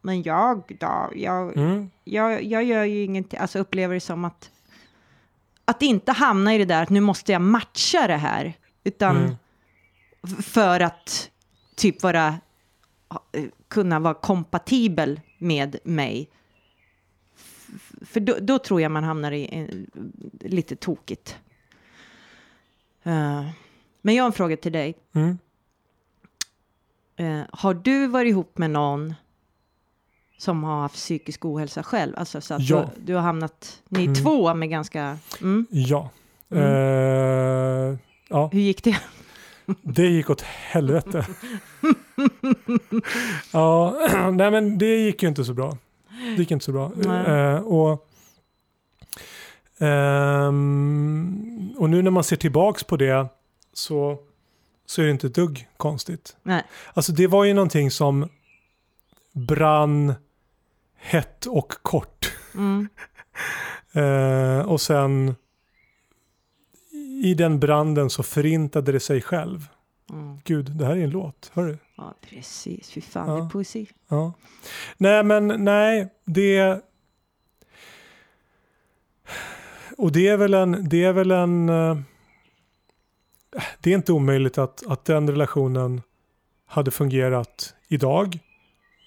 [0.01, 1.11] men jag då?
[1.15, 1.89] Jag, Mm.
[2.03, 4.51] jag, jag gör ju ingenting, alltså upplever det som att...
[5.65, 8.53] Att inte hamna i det där att nu måste jag matcha det här.
[8.83, 9.35] Utan Mm.
[10.43, 11.29] för att
[11.75, 12.27] typ vara,
[13.33, 16.29] eh, kunna vara kompatibel med mig.
[18.01, 19.67] För då, då tror jag man hamnar i eh,
[20.49, 21.37] lite tokigt.
[23.03, 23.45] Eh,
[24.01, 24.95] men jag har en fråga till dig.
[25.13, 25.37] Mm.
[27.15, 29.13] Eh, har du varit ihop med någon
[30.37, 32.13] som har haft psykisk ohälsa själv?
[32.17, 32.89] Alltså så att Ja.
[32.95, 34.15] du, du har hamnat, ni Mm.
[34.15, 35.17] två med ganska...
[35.41, 35.65] Mm.
[35.69, 36.09] Ja.
[36.51, 36.63] Mm.
[36.63, 37.97] Eh,
[38.29, 38.97] ja, Hur gick det?
[39.83, 41.25] det gick åt helvete.
[43.53, 43.95] ja,
[44.33, 45.77] nej men det gick ju inte så bra.
[46.19, 46.91] Det gick inte så bra.
[47.27, 48.07] Eh, och,
[49.79, 53.27] ehm, och nu när man ser tillbaks på det
[53.73, 54.17] så,
[54.85, 56.37] så är det inte ett dugg konstigt.
[56.43, 56.63] Nej.
[56.93, 58.29] Alltså det var ju någonting som
[59.31, 60.13] brann
[60.95, 62.33] hett och kort.
[62.55, 62.89] Mm.
[63.93, 65.35] Eh, och sen
[67.23, 69.67] i den branden så förintade det sig själv.
[70.09, 70.39] Mm.
[70.43, 71.51] Gud, det här är en låt.
[71.53, 71.77] Hör du?
[71.99, 72.89] Ja, precis.
[72.91, 73.35] Fy fan, Ja.
[73.35, 73.87] det är poesi.
[74.07, 74.33] Ja.
[74.97, 76.81] Nej, men nej, det...
[79.97, 80.89] Och det är väl en...
[80.89, 81.69] Det är väl en...
[81.69, 81.97] eh,
[83.81, 86.01] Det är inte omöjligt att, att den relationen
[86.65, 88.39] hade fungerat idag.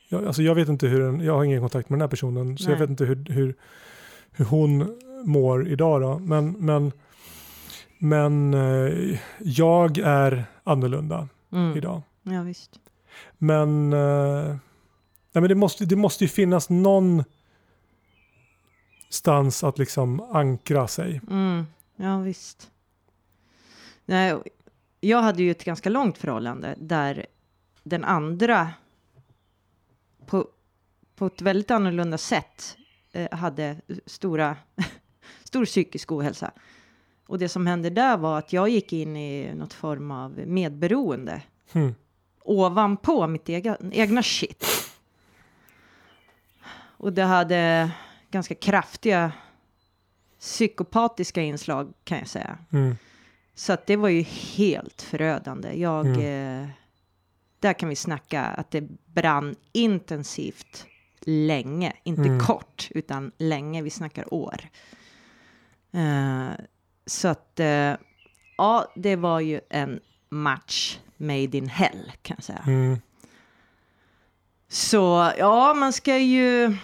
[0.09, 2.59] Jag, alltså jag vet inte hur den, jag har ingen kontakt med den här personen
[2.59, 3.55] så jag vet inte hur, hur,
[4.33, 6.18] hur hon mår idag då.
[6.18, 6.92] Men, men,
[7.98, 11.76] men eh, jag är annorlunda Mm.
[11.76, 12.02] idag.
[12.22, 12.80] Ja, visst.
[13.38, 14.56] Men, eh,
[15.32, 17.24] nej, men det, måste, det måste ju finnas någon
[19.08, 21.20] stans att liksom ankra sig.
[21.30, 21.66] Mm.
[21.96, 22.70] Ja, visst.
[24.04, 24.42] Nej,
[25.00, 27.26] jag hade ju ett ganska långt förhållande där
[27.82, 28.70] den andra
[30.26, 30.48] på,
[31.16, 32.76] på ett väldigt annorlunda sätt
[33.12, 34.56] eh, hade stora,
[35.44, 36.52] stor psykisk ohälsa.
[37.26, 41.42] Och det som hände där var att jag gick in i något form av medberoende
[41.72, 41.94] Hmm.
[42.44, 44.66] Ovanpå mitt ega, egna shit.
[46.96, 47.90] Och det hade
[48.31, 49.33] ganska kraftiga
[50.40, 52.59] psykopatiska inslag kan jag säga.
[52.72, 52.96] Mm.
[53.55, 54.22] Så att det var ju
[54.57, 55.72] helt förödande.
[55.81, 56.62] Jag, Mm.
[56.62, 56.68] eh,
[57.61, 60.87] där kan vi snacka att det brann intensivt
[61.20, 62.40] länge, inte Mm.
[62.40, 63.83] kort utan länge.
[63.83, 64.61] Vi snackar år.
[65.92, 66.50] Eh,
[67.07, 67.94] så att eh,
[68.59, 72.62] ja, det var ju en match made in hell kan jag säga.
[72.66, 73.00] Mm.
[74.68, 76.76] Så ja, man ska ju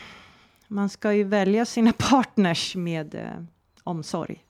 [0.69, 3.45] man ska ju välja sina partners med eh,
[3.85, 4.45] omsorg.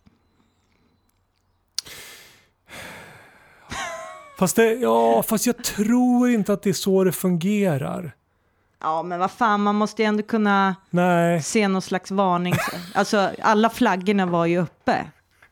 [4.39, 8.13] Fast, det, ja, fast jag tror inte att det är så det fungerar.
[8.81, 11.43] Ja, men vad fan, man måste ju ändå kunna Nej.
[11.43, 12.55] se någon slags varning.
[12.95, 15.07] Alltså, alla flaggorna var ju uppe,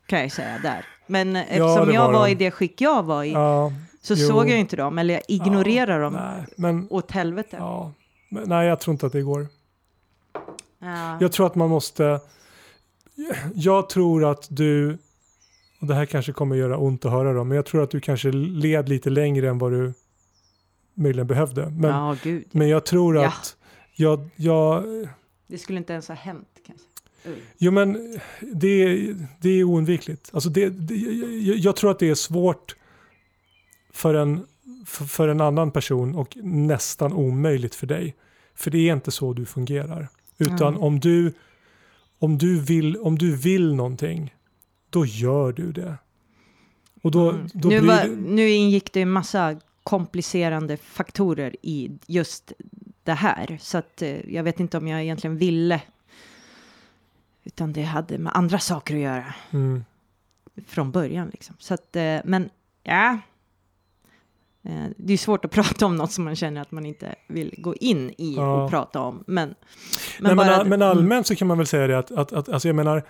[0.07, 0.87] kan jag säga där.
[1.07, 2.33] Men eftersom jag var var de.
[2.33, 3.72] i det skick jag var i, Ja,
[4.07, 4.27] så jo.
[4.29, 7.57] såg jag inte dem, eller jag ignorerar dem nej, men, åt helvete.
[7.61, 7.92] ja,
[8.29, 9.47] men, nej, jag tror inte att det går.
[10.79, 11.19] Ja.
[11.21, 12.21] Jag tror att man måste...
[13.55, 14.99] Jag tror att du,
[15.81, 18.01] och det här kanske kommer göra ont att höra då, men jag tror att du
[18.01, 19.95] kanske led lite längre än vad du
[20.95, 21.71] möjligen behövde.
[21.71, 22.45] Men, ja, gud.
[22.51, 23.27] men jag tror Ja.
[23.27, 23.57] att
[23.95, 24.85] jag, jag,
[25.47, 26.87] Det skulle inte ens ha hänt, kanske.
[27.59, 29.07] Jo men det,
[29.40, 30.31] det är oundvikligt.
[30.33, 32.77] Alltså det, det, jag, jag tror att det är svårt
[33.97, 34.47] för en,
[34.87, 38.15] för, för en annan person och nästan omöjligt för dig.
[38.55, 40.09] För det är inte så du fungerar.
[40.39, 40.81] Utan Mm.
[40.83, 41.33] om, du,
[42.19, 44.35] om, du vill, om du vill någonting,
[44.91, 45.95] då gör du det.
[47.03, 47.49] Och då, Mm.
[47.55, 48.17] då nu, blir var, det...
[48.17, 52.53] nu ingick det en massa komplicerande faktorer i just
[53.03, 53.59] det här.
[53.61, 55.83] Så att eh, jag vet inte om jag egentligen ville.
[57.45, 59.85] Utan det hade med andra saker att göra Mm,
[60.67, 61.29] från början.
[61.33, 61.57] Liksom.
[61.59, 62.51] Så att, eh, men
[62.83, 63.19] ja.
[64.67, 67.55] Eh, Det är svårt att prata om något som man känner att man inte vill
[67.59, 68.63] gå in i Ja.
[68.65, 69.25] och prata om.
[69.27, 69.55] Men, Nej,
[70.21, 70.89] men, bara- all- men mm.
[70.99, 73.03] allmänt så kan man väl säga det att, att, att alltså jag menar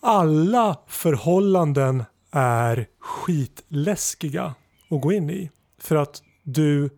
[0.00, 4.54] alla förhållanden är skitläskiga
[4.90, 5.50] att gå in i.
[5.78, 6.90] För att du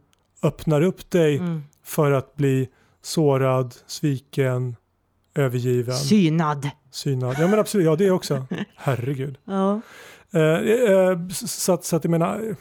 [0.43, 1.63] öppnar upp dig Mm.
[1.85, 2.69] för att bli
[3.03, 4.77] sårad, sviken,
[5.35, 6.71] övergiven, Synad.
[6.91, 7.37] synad.
[7.39, 8.47] Ja men absolut, ja det också.
[8.77, 9.39] Herregud.
[9.45, 9.81] Ja.
[10.35, 12.57] Eh, eh, så, att, så att jag menar, eh,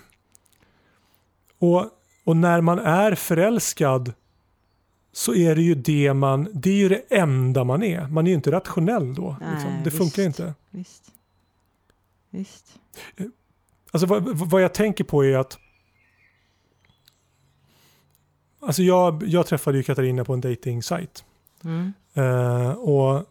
[1.59, 1.89] och,
[2.23, 4.13] och när man är förälskad
[5.11, 8.07] så är det ju det man, det är ju det enda man är.
[8.07, 9.37] Man är ju inte rationell då.
[9.41, 9.81] Nej, liksom.
[9.83, 10.39] Det funkar visst.
[10.39, 10.53] inte.
[10.69, 11.11] Visst.
[12.29, 12.79] Visst.
[13.91, 15.59] Alltså vad, vad jag tänker på är att
[18.65, 20.81] Alltså jag, jag träffade ju Katarina på en dating
[21.63, 21.93] Mm.
[22.13, 23.25] Eh, och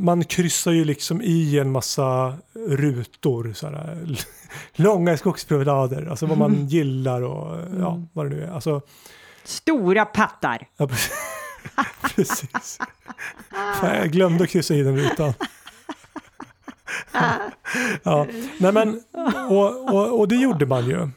[0.00, 2.34] man kryssar ju liksom i en massa
[2.68, 3.52] rutor.
[3.54, 4.06] Så här,
[4.74, 8.08] långa skogspromenader, alltså vad man gillar och ja, Mm.
[8.12, 8.50] vad det nu är.
[8.50, 8.80] Alltså,
[9.44, 10.68] Stora pattar.
[10.76, 10.88] ja,
[12.14, 12.78] precis.
[13.80, 15.32] Fan, jag glömde att kryssa i den rutan.
[18.02, 18.26] ja,
[18.58, 19.02] nej men,
[19.48, 21.08] och, och, och det gjorde man ju.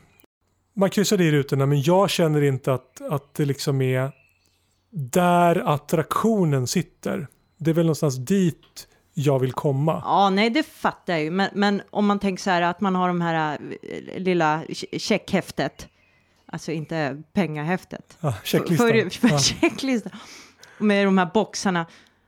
[0.75, 4.11] Man kryssade i rutorna men jag känner inte att, att det liksom är
[4.91, 7.27] där attraktionen sitter.
[7.63, 10.01] Det är väl någonstans dit jag vill komma.
[10.05, 11.31] Ja, nej, det fattar jag ju.
[11.31, 14.99] Men, men om man tänker så här att man har de här äh, lilla ch-
[14.99, 15.87] checkhäftet.
[16.45, 18.17] Alltså inte pengahäftet.
[18.21, 18.87] Ja, checklistan.
[18.87, 19.39] För, för Ja.
[19.39, 20.11] checklistan.
[20.77, 21.85] Med de här boxarna.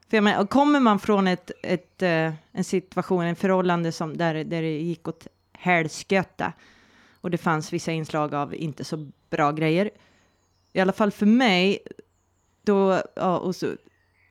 [0.10, 4.34] För jag menar, kommer man från ett, ett, eh, en situation, en förhållande som där,
[4.34, 6.54] där det gick åt helskotta.
[7.22, 9.90] och det fanns vissa inslag av inte så bra grejer.
[10.74, 11.80] I alla fall för mig,
[12.64, 13.68] då, ja, och så,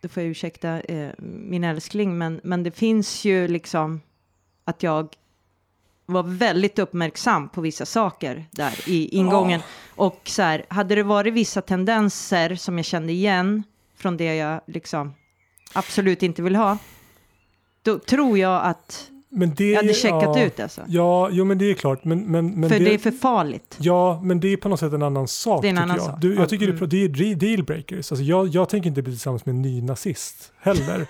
[0.05, 4.01] då får jag ursäkta eh, min älskling, men, men det finns ju liksom
[4.65, 5.09] att jag
[6.07, 9.61] var väldigt uppmärksam på vissa saker där i ingången.
[9.89, 13.63] Och så här, hade det varit vissa tendenser som jag kände igen
[13.97, 15.15] från det jag liksom
[15.73, 16.79] absolut inte vill ha,
[17.83, 20.83] då tror jag att Men det, jag hade checkat ja, ut alltså.
[20.89, 22.05] Ja, jo men det är klart.
[22.05, 23.77] Men, men, men för det, är för farligt.
[23.81, 26.07] Ja, men det är på något sätt en annan sak Det är en annan jag.
[26.07, 26.21] sak.
[26.21, 26.89] Du, Ja, jag tycker mm.
[26.89, 28.13] det, är- det är dealbreakers.
[28.13, 31.07] Alltså jag, jag tänker inte bli tillsammans med en ny nazist heller.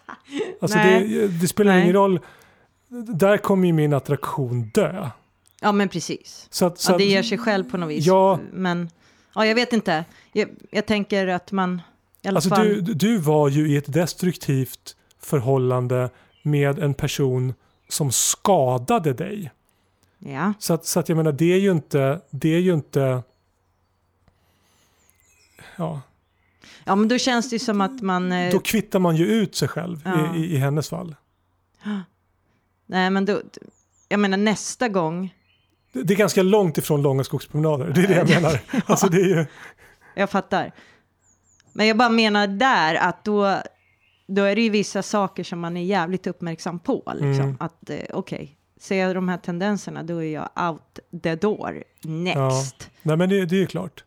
[0.60, 1.82] alltså det, det spelar Nej.
[1.82, 2.20] ingen roll.
[3.14, 5.08] Där kommer ju min attraktion dö.
[5.60, 6.46] Ja, men precis.
[6.50, 8.06] Så att, så Ja, det ger sig själv på något vis.
[8.06, 8.38] Ja.
[8.52, 8.90] Men
[9.34, 10.04] ja, jag vet inte.
[10.32, 11.82] Jag, jag tänker att man
[12.26, 12.84] Alltså fall...
[12.84, 16.10] du, du var ju i ett destruktivt förhållande
[16.42, 17.54] med en person
[17.92, 19.50] som skadade dig.
[20.18, 23.22] Ja, Så att, så att jag menar, det är ju inte, det är ju inte,
[25.76, 26.00] ja,
[26.84, 28.32] ja, men då känns det som att man...
[28.32, 30.36] Eh, då kvittar man ju ut sig själv Ja.
[30.36, 31.14] i, i, i hennes fall.
[32.86, 33.40] nej, men då...
[34.08, 35.34] Jag menar nästa gång,
[35.92, 38.60] Det, det är ganska långt ifrån långa skogspromenader, det är det jag menar.
[38.86, 39.46] Alltså det är ju,
[40.14, 40.72] jag fattar.
[41.72, 43.62] Men jag bara menar där att då,
[44.34, 47.02] då är det ju vissa saker som man är jävligt uppmärksam på.
[47.14, 47.44] Liksom.
[47.44, 47.56] Mm.
[47.60, 52.90] Att eh, okej, ser jag de här tendenserna då är jag out the door next.
[53.02, 54.04] nej men det, det är ju klart.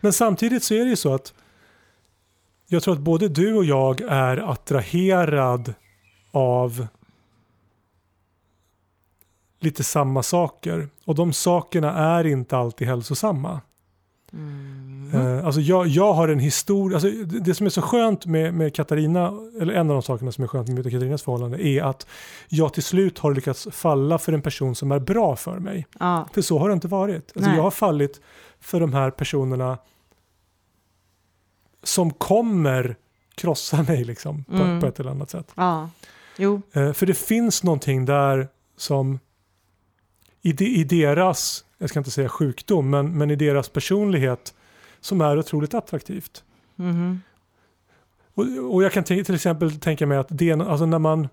[0.00, 1.34] Men samtidigt så är det ju så att
[2.66, 5.74] jag tror att både du och jag är attraherad
[6.30, 6.86] av
[9.60, 10.88] lite samma saker.
[11.04, 13.60] Och de sakerna är inte alltid hälsosamma.
[14.32, 15.10] Mm.
[15.14, 18.74] Eh, alltså jag, jag har en historia, alltså det, som är så skönt med, med
[18.74, 22.06] Katarina, eller en av de sakerna som är skönt med Katarinas förhållande är att
[22.48, 25.86] jag till slut har lyckats falla för en person som är bra för mig.
[25.98, 27.32] Ja, För så har det inte varit.
[27.36, 27.56] Alltså Nej.
[27.56, 28.20] jag har fallit
[28.60, 29.78] för de här personerna
[31.82, 32.96] som kommer
[33.34, 34.80] krossa mig liksom, på, Mm.
[34.80, 35.52] på ett eller annat sätt.
[35.54, 39.18] ja, Eh, för det finns någonting där som
[40.42, 44.54] i, de, i deras, jag ska inte säga sjukdom, men, men i deras personlighet
[45.00, 46.44] som är otroligt attraktivt.
[46.76, 47.20] mhm,
[48.34, 51.28] Och, och jag kan till exempel tänka mig att det alltså när man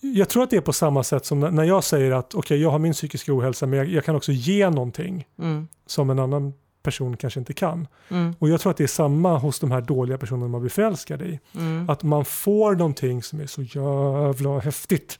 [0.00, 2.70] jag tror att det är på samma sätt som när- jag säger att okej, jag
[2.70, 6.52] har min psykiska ohälsa men jag, jag kan också ge någonting mm, som en annan
[6.82, 7.88] person kanske inte kan.
[8.08, 10.70] mm, Och jag tror att det är samma hos de här dåliga personerna man blir
[10.70, 11.40] förälskad i.
[11.54, 15.18] mm, Att man får någonting som är så jävla häftigt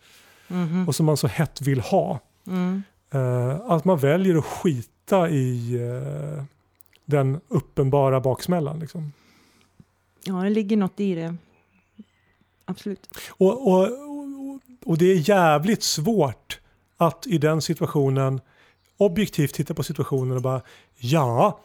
[0.49, 2.21] mhm, och som man så hett vill ha.
[3.11, 3.51] Mm.
[3.51, 6.45] Eh, att man väljer att skita i eh,
[7.05, 8.79] den uppenbara baksmällan.
[8.79, 9.13] Liksom.
[10.25, 11.37] Ja, det ligger något i det.
[12.65, 13.09] Absolut.
[13.31, 13.89] Och, och,
[14.85, 16.61] och, det är jävligt svårt
[16.97, 18.41] att i den situationen
[18.97, 20.61] objektivt titta på situationen och bara
[20.97, 21.61] ja,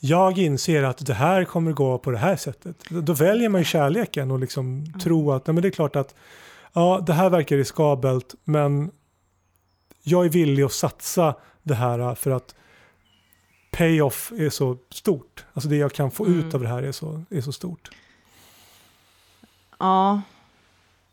[0.00, 2.84] jag inser att det här kommer gå på det här sättet.
[2.90, 6.14] Då väljer man ju kärleken och liksom tro att nej, men det är klart att
[6.72, 8.90] ja, det här verkar riskabelt men
[10.08, 12.54] jag är villig att satsa det här för att
[13.70, 15.44] payoff är så stort.
[15.52, 16.38] Alltså det jag kan få Mm.
[16.38, 17.90] ut av det här är så, är så stort.
[19.78, 20.22] Ja,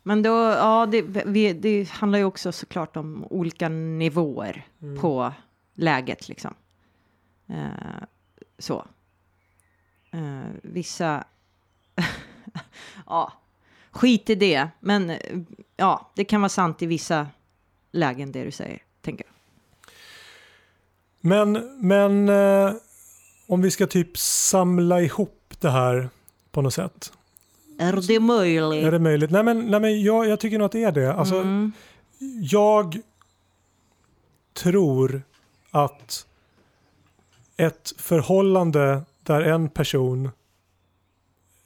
[0.02, 5.00] men då, ja, det, vi, det handlar ju också såklart om olika nivåer Mm.
[5.00, 5.32] på
[5.74, 6.54] läget liksom.
[7.48, 8.04] Eh,
[8.58, 8.86] så.
[10.12, 11.24] Eh, vissa,
[13.06, 13.32] ja,
[13.90, 15.18] skit i det, men eh,
[15.76, 17.26] ja, det kan vara sant i vissa
[17.92, 19.34] lägen det du säger, tänker jag.
[21.20, 22.72] Men, men eh,
[23.46, 26.08] om vi ska typ samla ihop det här
[26.50, 27.12] på något sätt.
[27.78, 28.84] Är det möjligt?
[28.84, 29.30] Är det möjligt?
[29.30, 31.14] Nej men, nej, men jag, jag tycker nog att det är det.
[31.14, 31.72] Alltså, mm.
[32.42, 33.00] Jag
[34.54, 35.22] tror
[35.70, 36.26] att
[37.56, 40.30] ett förhållande där en person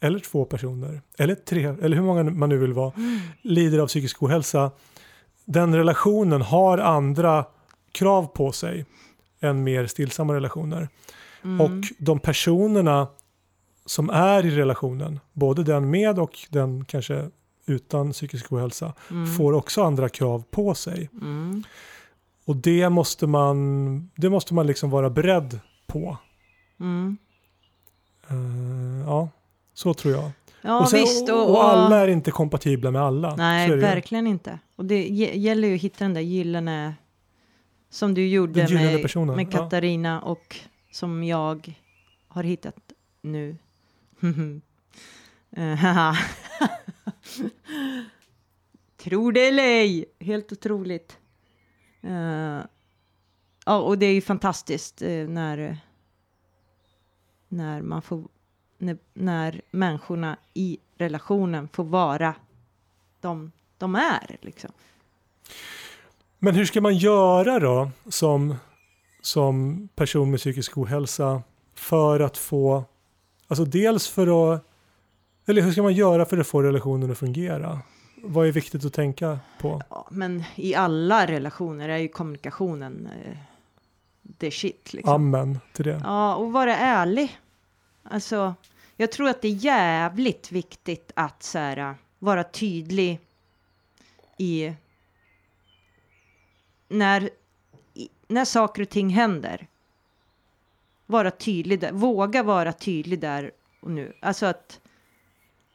[0.00, 2.92] eller två personer, eller tre, eller hur många man nu vill vara,
[3.42, 4.70] lider av psykisk ohälsa.
[5.53, 7.45] Den relationen har andra
[7.93, 8.87] krav på sig
[9.41, 10.89] än mer stillsamma relationer.
[11.45, 11.61] Mm.
[11.61, 13.09] Och de personerna
[13.87, 17.31] som är i relationen, både den med och den kanske
[17.66, 19.27] utan psykisk ohälsa, Mm.
[19.27, 21.11] får också andra krav på sig.
[21.20, 21.62] Mm.
[22.47, 26.16] Och det måste man, det måste man liksom vara beredd på.
[28.29, 29.29] Eh, ja,
[29.74, 30.31] så tror jag.
[30.63, 31.31] Ja, och, sen, visst.
[31.31, 33.37] och, och alla är inte kompatibla med alla.
[33.37, 34.59] Nej, verkligen inte.
[34.77, 36.95] Och det gäller ju att hitta den där gyllene
[37.91, 39.59] som du gjorde med, personen, med ja.
[39.59, 40.57] Katarina och
[40.93, 41.75] som jag
[42.29, 42.77] har hittat
[43.23, 43.57] nu.
[48.97, 51.19] Tror det eller ej, helt otroligt.
[52.03, 52.61] Eh,
[53.67, 55.79] ja, och det är ju fantastiskt eh, när,
[57.49, 58.29] när man får,
[58.81, 62.35] när, när människorna i relationen får vara
[63.20, 64.37] de de är.
[64.41, 64.70] Liksom.
[66.39, 68.55] Men hur ska man göra då som,
[69.20, 71.43] som person med psykisk ohälsa
[71.74, 72.85] för att få,
[73.49, 74.64] alltså dels för att,
[75.47, 77.78] eller hur ska man göra för att få relationen att fungera?
[78.22, 79.83] Vad är viktigt att tänka på?
[79.91, 83.37] Ja, men i alla relationer är ju kommunikationen eh,
[84.39, 84.93] the shit.
[84.93, 85.14] Liksom.
[85.14, 86.01] Amen till det.
[86.05, 87.39] Ja, och vara ärlig.
[88.03, 88.55] Alltså,
[89.01, 93.20] jag tror att det är jävligt viktigt att så här, äh, vara tydlig
[94.38, 94.72] i
[96.88, 97.30] när,
[97.94, 99.66] i, när saker och ting händer.
[101.07, 104.12] Vara tydlig där, våga vara tydlig där och nu.
[104.20, 104.80] Alltså att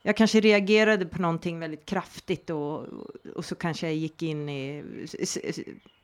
[0.01, 2.87] jag kanske reagerade på någonting väldigt kraftigt och,
[3.35, 4.83] och så kanske jag gick in i...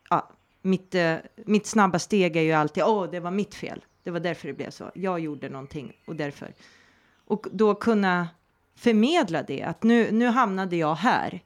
[0.10, 0.30] Ja,
[0.62, 3.86] mitt, äh, mitt snabba steg är ju alltid åh, det var mitt fel.
[4.04, 4.92] Det var därför det blev så.
[4.94, 6.54] Jag gjorde någonting och därför.
[7.26, 8.28] Och då kunna
[8.76, 11.44] förmedla det, att nu, nu hamnade jag här.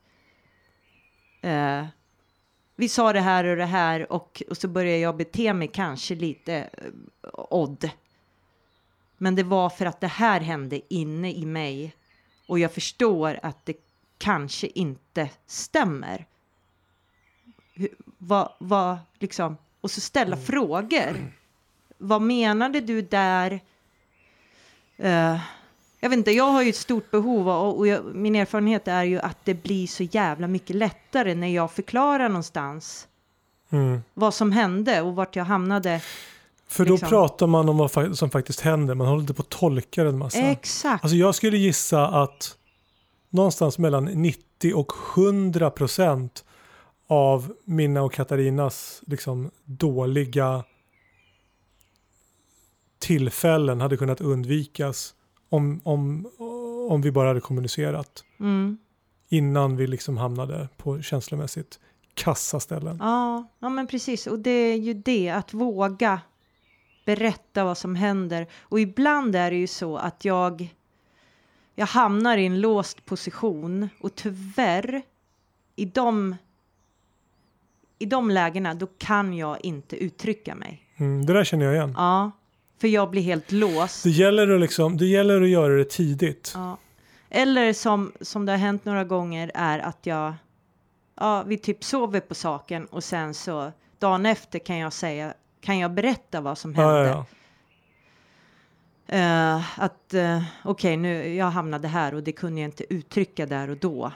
[1.41, 1.85] Eh,
[2.75, 6.15] vi sa det här och det här och, och så började jag bete mig kanske
[6.15, 6.89] lite eh,
[7.33, 7.89] odd.
[9.17, 11.95] Men det var för att det här hände inne i mig
[12.47, 13.75] och jag förstår att det
[14.17, 16.25] kanske inte stämmer.
[18.17, 20.45] vad, vad, liksom, och så ställa mm.
[20.45, 21.31] frågor.
[21.97, 23.59] Vad menade du där?
[25.03, 25.39] Uh,
[26.05, 29.03] jag vet inte, jag har ju ett stort behov och, och jag, min erfarenhet är
[29.03, 33.07] ju att det blir så jävla mycket lättare när jag förklarar någonstans
[33.69, 34.01] mm.
[34.13, 36.01] vad som hände och vart jag hamnade.
[36.67, 37.09] För liksom.
[37.09, 40.17] då pratar man om vad som faktiskt händer, man håller inte på att tolka en
[40.17, 40.37] massa.
[40.37, 41.03] Exakt.
[41.03, 42.57] Alltså jag skulle gissa att
[43.29, 46.45] någonstans mellan 90 och 100 procent
[47.07, 50.63] av mina och Katarinas liksom dåliga
[52.99, 55.14] tillfällen hade kunnat undvikas
[55.55, 56.27] om, om,
[56.89, 58.23] om vi bara hade kommunicerat.
[58.39, 58.77] Mm.
[59.29, 61.79] Innan vi liksom hamnade på känslomässigt
[62.13, 62.97] kassa ställen.
[63.01, 64.27] Ja, ja, men precis.
[64.27, 66.21] Och det är ju det, att våga
[67.05, 68.47] berätta vad som händer.
[68.61, 70.75] Och ibland är det ju så att jag,
[71.75, 75.01] jag hamnar i en låst position och tyvärr
[75.75, 76.35] i de,
[77.99, 80.81] i de lägena då kan jag inte uttrycka mig.
[80.95, 81.93] Mm, det där känner jag igen.
[81.97, 82.31] Ja,
[82.77, 84.03] för jag blir helt låst.
[84.03, 86.51] Det gäller att, liksom, det gäller att göra det tidigt.
[86.55, 86.77] Ja.
[87.29, 90.33] Eller som, som det har hänt några gånger är att jag,
[91.15, 95.79] ja, vi typ sover på saken och sen så dagen efter kan jag säga, kan
[95.79, 96.93] jag berätta vad som hände.
[96.93, 97.25] Ja, ja,
[99.13, 103.45] Uh, att uh, okej, okay, nu jag hamnade här och det kunde jag inte uttrycka
[103.45, 104.11] där och då.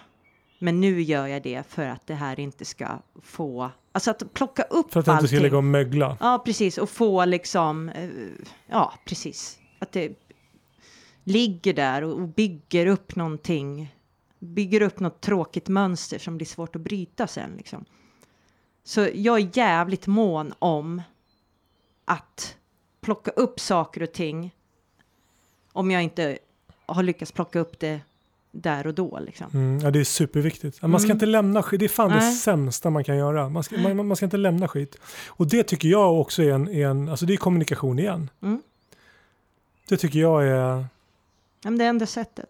[0.60, 4.64] Men nu gör jag det för att det här inte ska få Alltså att plocka
[4.64, 6.18] upp För att det inte ska ligga och mögla.
[6.20, 6.78] Ja, precis.
[6.78, 8.10] Och få liksom, eh,
[8.68, 9.60] ja, precis.
[9.80, 10.12] Att det
[11.24, 13.96] ligger där och bygger upp någonting.
[14.40, 17.86] Bygger upp något tråkigt mönster som blir svårt att bryta sen liksom.
[18.84, 21.02] Så jag är jävligt mån om
[22.06, 22.58] att
[23.02, 24.56] plocka upp saker och ting.
[25.72, 26.40] Om jag inte
[26.86, 28.02] har lyckats plocka upp det
[28.52, 29.20] där och då.
[29.20, 29.48] Liksom.
[29.54, 30.82] Mm, ja, det är superviktigt.
[30.82, 31.16] Man ska mm.
[31.16, 31.80] inte lämna skit.
[31.80, 32.20] Det är fan Nej.
[32.20, 33.50] det sämsta man kan göra.
[33.50, 34.98] Man ska, man, man, ska inte lämna skit.
[35.28, 38.30] Och det tycker jag också är en, är en alltså det är kommunikation igen.
[38.42, 38.62] Mm.
[39.90, 40.86] Det tycker jag är...
[41.64, 42.50] Ja, men det enda sättet.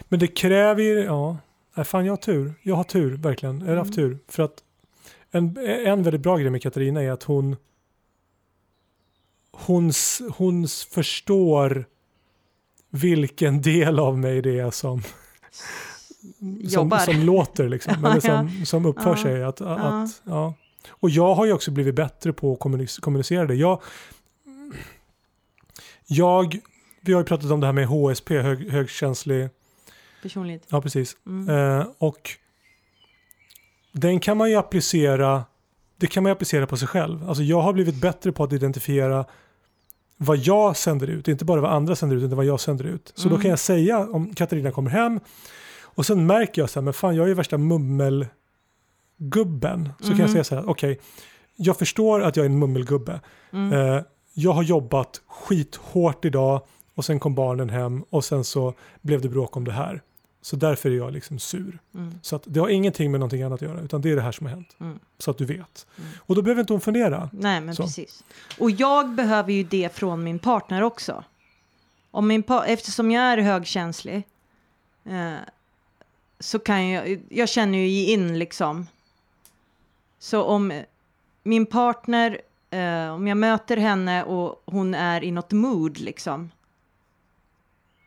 [0.00, 1.36] Men det kräver ju, ja,
[1.74, 2.54] Nej, fan jag har tur.
[2.62, 3.60] Jag har tur, verkligen.
[3.60, 4.10] Jag har haft mm.
[4.10, 4.18] tur.
[4.28, 4.62] För att
[5.30, 7.56] en, en väldigt bra grej med Katarina är att hon
[9.52, 9.92] hon,
[10.36, 11.84] hon förstår
[12.94, 15.02] vilken del av mig det är som,
[16.68, 18.20] som, som, låter liksom, eller
[18.56, 19.22] som, som uppför ja.
[19.22, 19.44] sig.
[19.44, 20.54] Att, att, ja.
[20.90, 22.58] Och jag har ju också blivit bättre på att
[23.00, 23.54] kommunicera det.
[23.54, 23.82] Jag,
[26.06, 26.58] jag,
[27.00, 29.48] vi har ju pratat om det här med HSP, hög, högkänslig
[30.22, 30.62] personlighet.
[30.68, 31.16] Ja, precis.
[31.26, 31.78] Mm.
[31.80, 32.30] Eh, och
[33.92, 35.44] den kan man ju applicera,
[35.96, 37.28] det kan man ju applicera på sig själv.
[37.28, 39.24] Alltså jag har blivit bättre på att identifiera
[40.24, 43.12] vad jag sänder ut, inte bara vad andra sänder ut, utan vad jag sänder ut.
[43.14, 43.36] Så mm.
[43.36, 45.20] då kan jag säga om Katarina kommer hem
[45.82, 48.32] och sen märker jag så här, men fan jag är ju värsta mummelgubben.
[49.98, 50.18] Så mm.
[50.18, 50.32] kan jag mm.
[50.32, 51.04] säga så här, okej, okay,
[51.56, 53.20] jag förstår att jag är en mummelgubbe.
[53.52, 53.72] Mm.
[53.72, 54.02] Eh,
[54.34, 56.62] jag har jobbat skithårt idag
[56.94, 60.02] och sen kom barnen hem och sen så blev det bråk om det här.
[60.44, 61.78] Så därför är jag liksom sur.
[61.94, 62.14] Mm.
[62.22, 64.32] Så att det har ingenting med någonting annat att göra, utan det är det här
[64.32, 64.76] som har hänt.
[64.80, 64.98] Mm.
[65.18, 65.86] Så att du vet.
[65.98, 66.10] Mm.
[66.18, 67.30] Och då behöver inte hon fundera.
[67.32, 67.82] Nej, men så.
[67.82, 68.24] precis.
[68.58, 71.24] Och jag behöver ju det från min partner också.
[72.10, 74.22] Om min pa eftersom jag är högkänslig
[75.04, 75.34] eh,
[76.40, 78.86] så kan jag, jag känner ju in liksom.
[80.18, 80.82] Så om,
[81.42, 82.40] min partner,
[82.70, 86.50] eh, om jag möter henne och hon är i något mood liksom.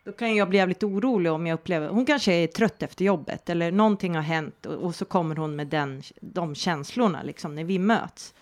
[0.05, 3.49] Då kan jag bli jävligt orolig om jag upplever, hon kanske är trött efter jobbet
[3.49, 7.63] eller någonting har hänt och, och så kommer hon med den, de känslorna liksom när
[7.63, 8.33] vi möts.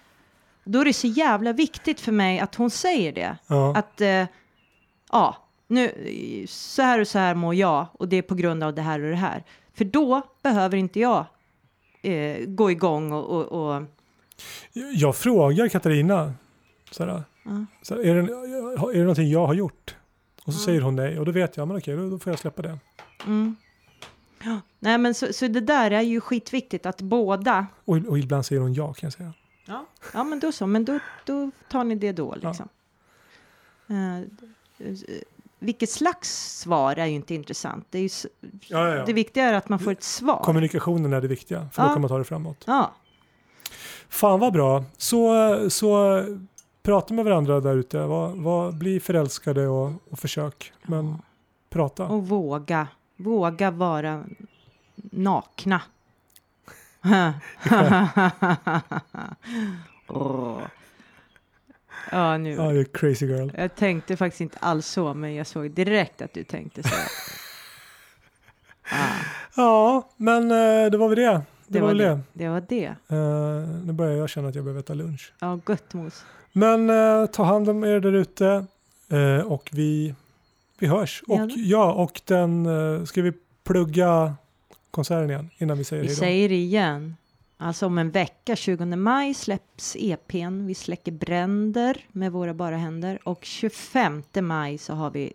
[0.64, 3.38] Då är det så jävla viktigt för mig att hon säger det.
[3.48, 3.76] Ja.
[3.78, 4.26] Att, eh,
[5.12, 5.38] ja,
[5.68, 5.92] nu,
[6.48, 9.04] så här och så här mår jag och det är på grund av det här
[9.04, 9.44] och det här.
[9.74, 11.26] För då behöver inte jag
[12.02, 13.84] eh, gå igång och, och, och
[14.94, 16.34] Jag frågar Katarina,
[16.92, 17.52] såhär, Ja.
[17.96, 19.96] är, det, är det någonting jag har gjort?
[20.46, 20.66] Och så Ja.
[20.66, 22.80] säger hon nej och då vet jag, men okej, då, då får jag släppa det.
[23.26, 23.56] mm.
[24.44, 24.60] ja.
[24.80, 28.62] Nej, men så, så det där är ju skitviktigt att båda Och, och ibland säger
[28.62, 29.34] hon ja kan jag säga.
[29.66, 30.68] Ja, ja men då så.
[30.68, 32.48] Men då, då tar ni det då Ja.
[32.50, 32.70] liksom.
[33.90, 34.26] Eh, eh,
[35.60, 37.88] vilket slags svar är ju inte intressant.
[37.90, 38.10] Det, är ju,
[38.68, 40.44] Ja, ja, det viktiga är att man får ett svar.
[40.44, 42.64] Kommunikationen är det viktiga, för då kan man ta det framåt.
[42.68, 42.94] Ja,
[44.10, 44.84] Fan vad bra.
[44.98, 46.22] Så, så
[46.84, 48.00] prata med varandra där ute.
[48.00, 50.74] Var, var, bli förälskade och, och försök.
[50.84, 51.22] Men
[51.70, 52.06] prata.
[52.06, 52.88] och våga.
[53.16, 54.24] Våga vara
[54.96, 55.82] nakna.
[60.08, 60.62] Åh.
[62.12, 62.52] Ja, nu.
[62.52, 63.50] Ja, you're crazy girl.
[63.58, 66.96] Jag tänkte faktiskt inte alls så, men jag såg direkt att du tänkte så.
[68.92, 69.08] Ah,
[69.56, 71.42] Ja, men eh, det var väl det.
[71.68, 72.20] Det, var väl det.
[72.34, 72.86] Det var det.
[72.86, 75.34] Eh, nu börjar jag känna att jag behöver äta lunch.
[75.40, 76.26] Ja, gött mos.
[76.54, 78.66] Men eh, ta hand om er där ute
[79.10, 80.16] eh, och vi,
[80.80, 81.24] vi hörs.
[81.28, 83.34] Och ja, och den, eh, ska vi
[83.64, 84.36] plugga
[84.92, 86.20] konserten igen innan vi säger Vi hej då?
[86.20, 87.16] säger det igen.
[87.58, 90.66] Alltså om en vecka, 20 maj, släpps EPn.
[90.66, 93.20] Vi släcker bränder med våra bara händer.
[93.24, 95.34] Och 25 maj så har vi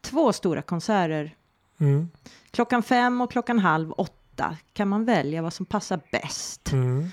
[0.00, 1.34] två stora konserter.
[1.78, 2.08] Mm.
[2.50, 6.72] Klockan fem och klockan halv åtta kan man välja vad som passar bäst.
[6.72, 7.08] Mm.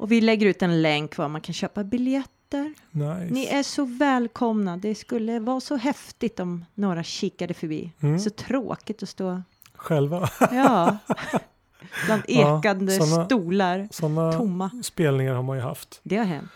[0.00, 2.74] Och vi lägger ut en länk var man kan köpa biljetter.
[2.90, 3.26] Nice.
[3.34, 4.76] Ni är så välkomna.
[4.76, 7.92] Det skulle vara så häftigt om några kikade förbi.
[8.00, 8.18] Mm.
[8.18, 9.42] Så tråkigt att stå,
[9.74, 10.28] Själva.
[10.40, 10.96] ja,
[12.06, 14.70] bland Ja, ekande såna- stolar Sådana tomma.
[14.82, 16.00] spelningar har man ju haft.
[16.02, 16.52] Det har hänt.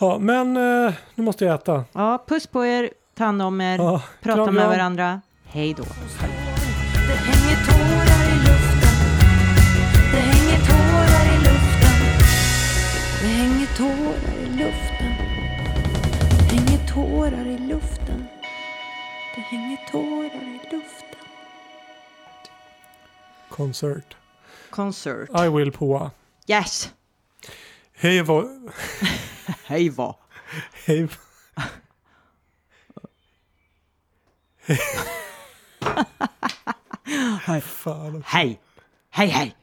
[0.00, 1.84] Ja, men eh, nu måste jag äta.
[1.92, 4.70] Ja, puss på er, ta hand om er, Ja, prata kram, med kram.
[4.72, 5.20] varandra.
[5.44, 5.82] Hej då.
[5.82, 5.88] Det
[13.76, 15.14] tårar i luften
[16.48, 18.26] Det hänger tårar i luften
[19.34, 21.18] Det hänger tårar i luften
[23.48, 24.16] Concert.
[24.70, 25.28] Concert.
[25.30, 26.10] I will på.
[26.46, 26.92] Yes!
[27.92, 28.44] Hej vad...
[29.64, 30.14] Hej vad.
[30.86, 31.08] Hej.
[37.44, 37.60] Hej.
[37.60, 38.24] Fan.
[38.26, 38.60] Hej.
[39.10, 39.56] Hej, hej.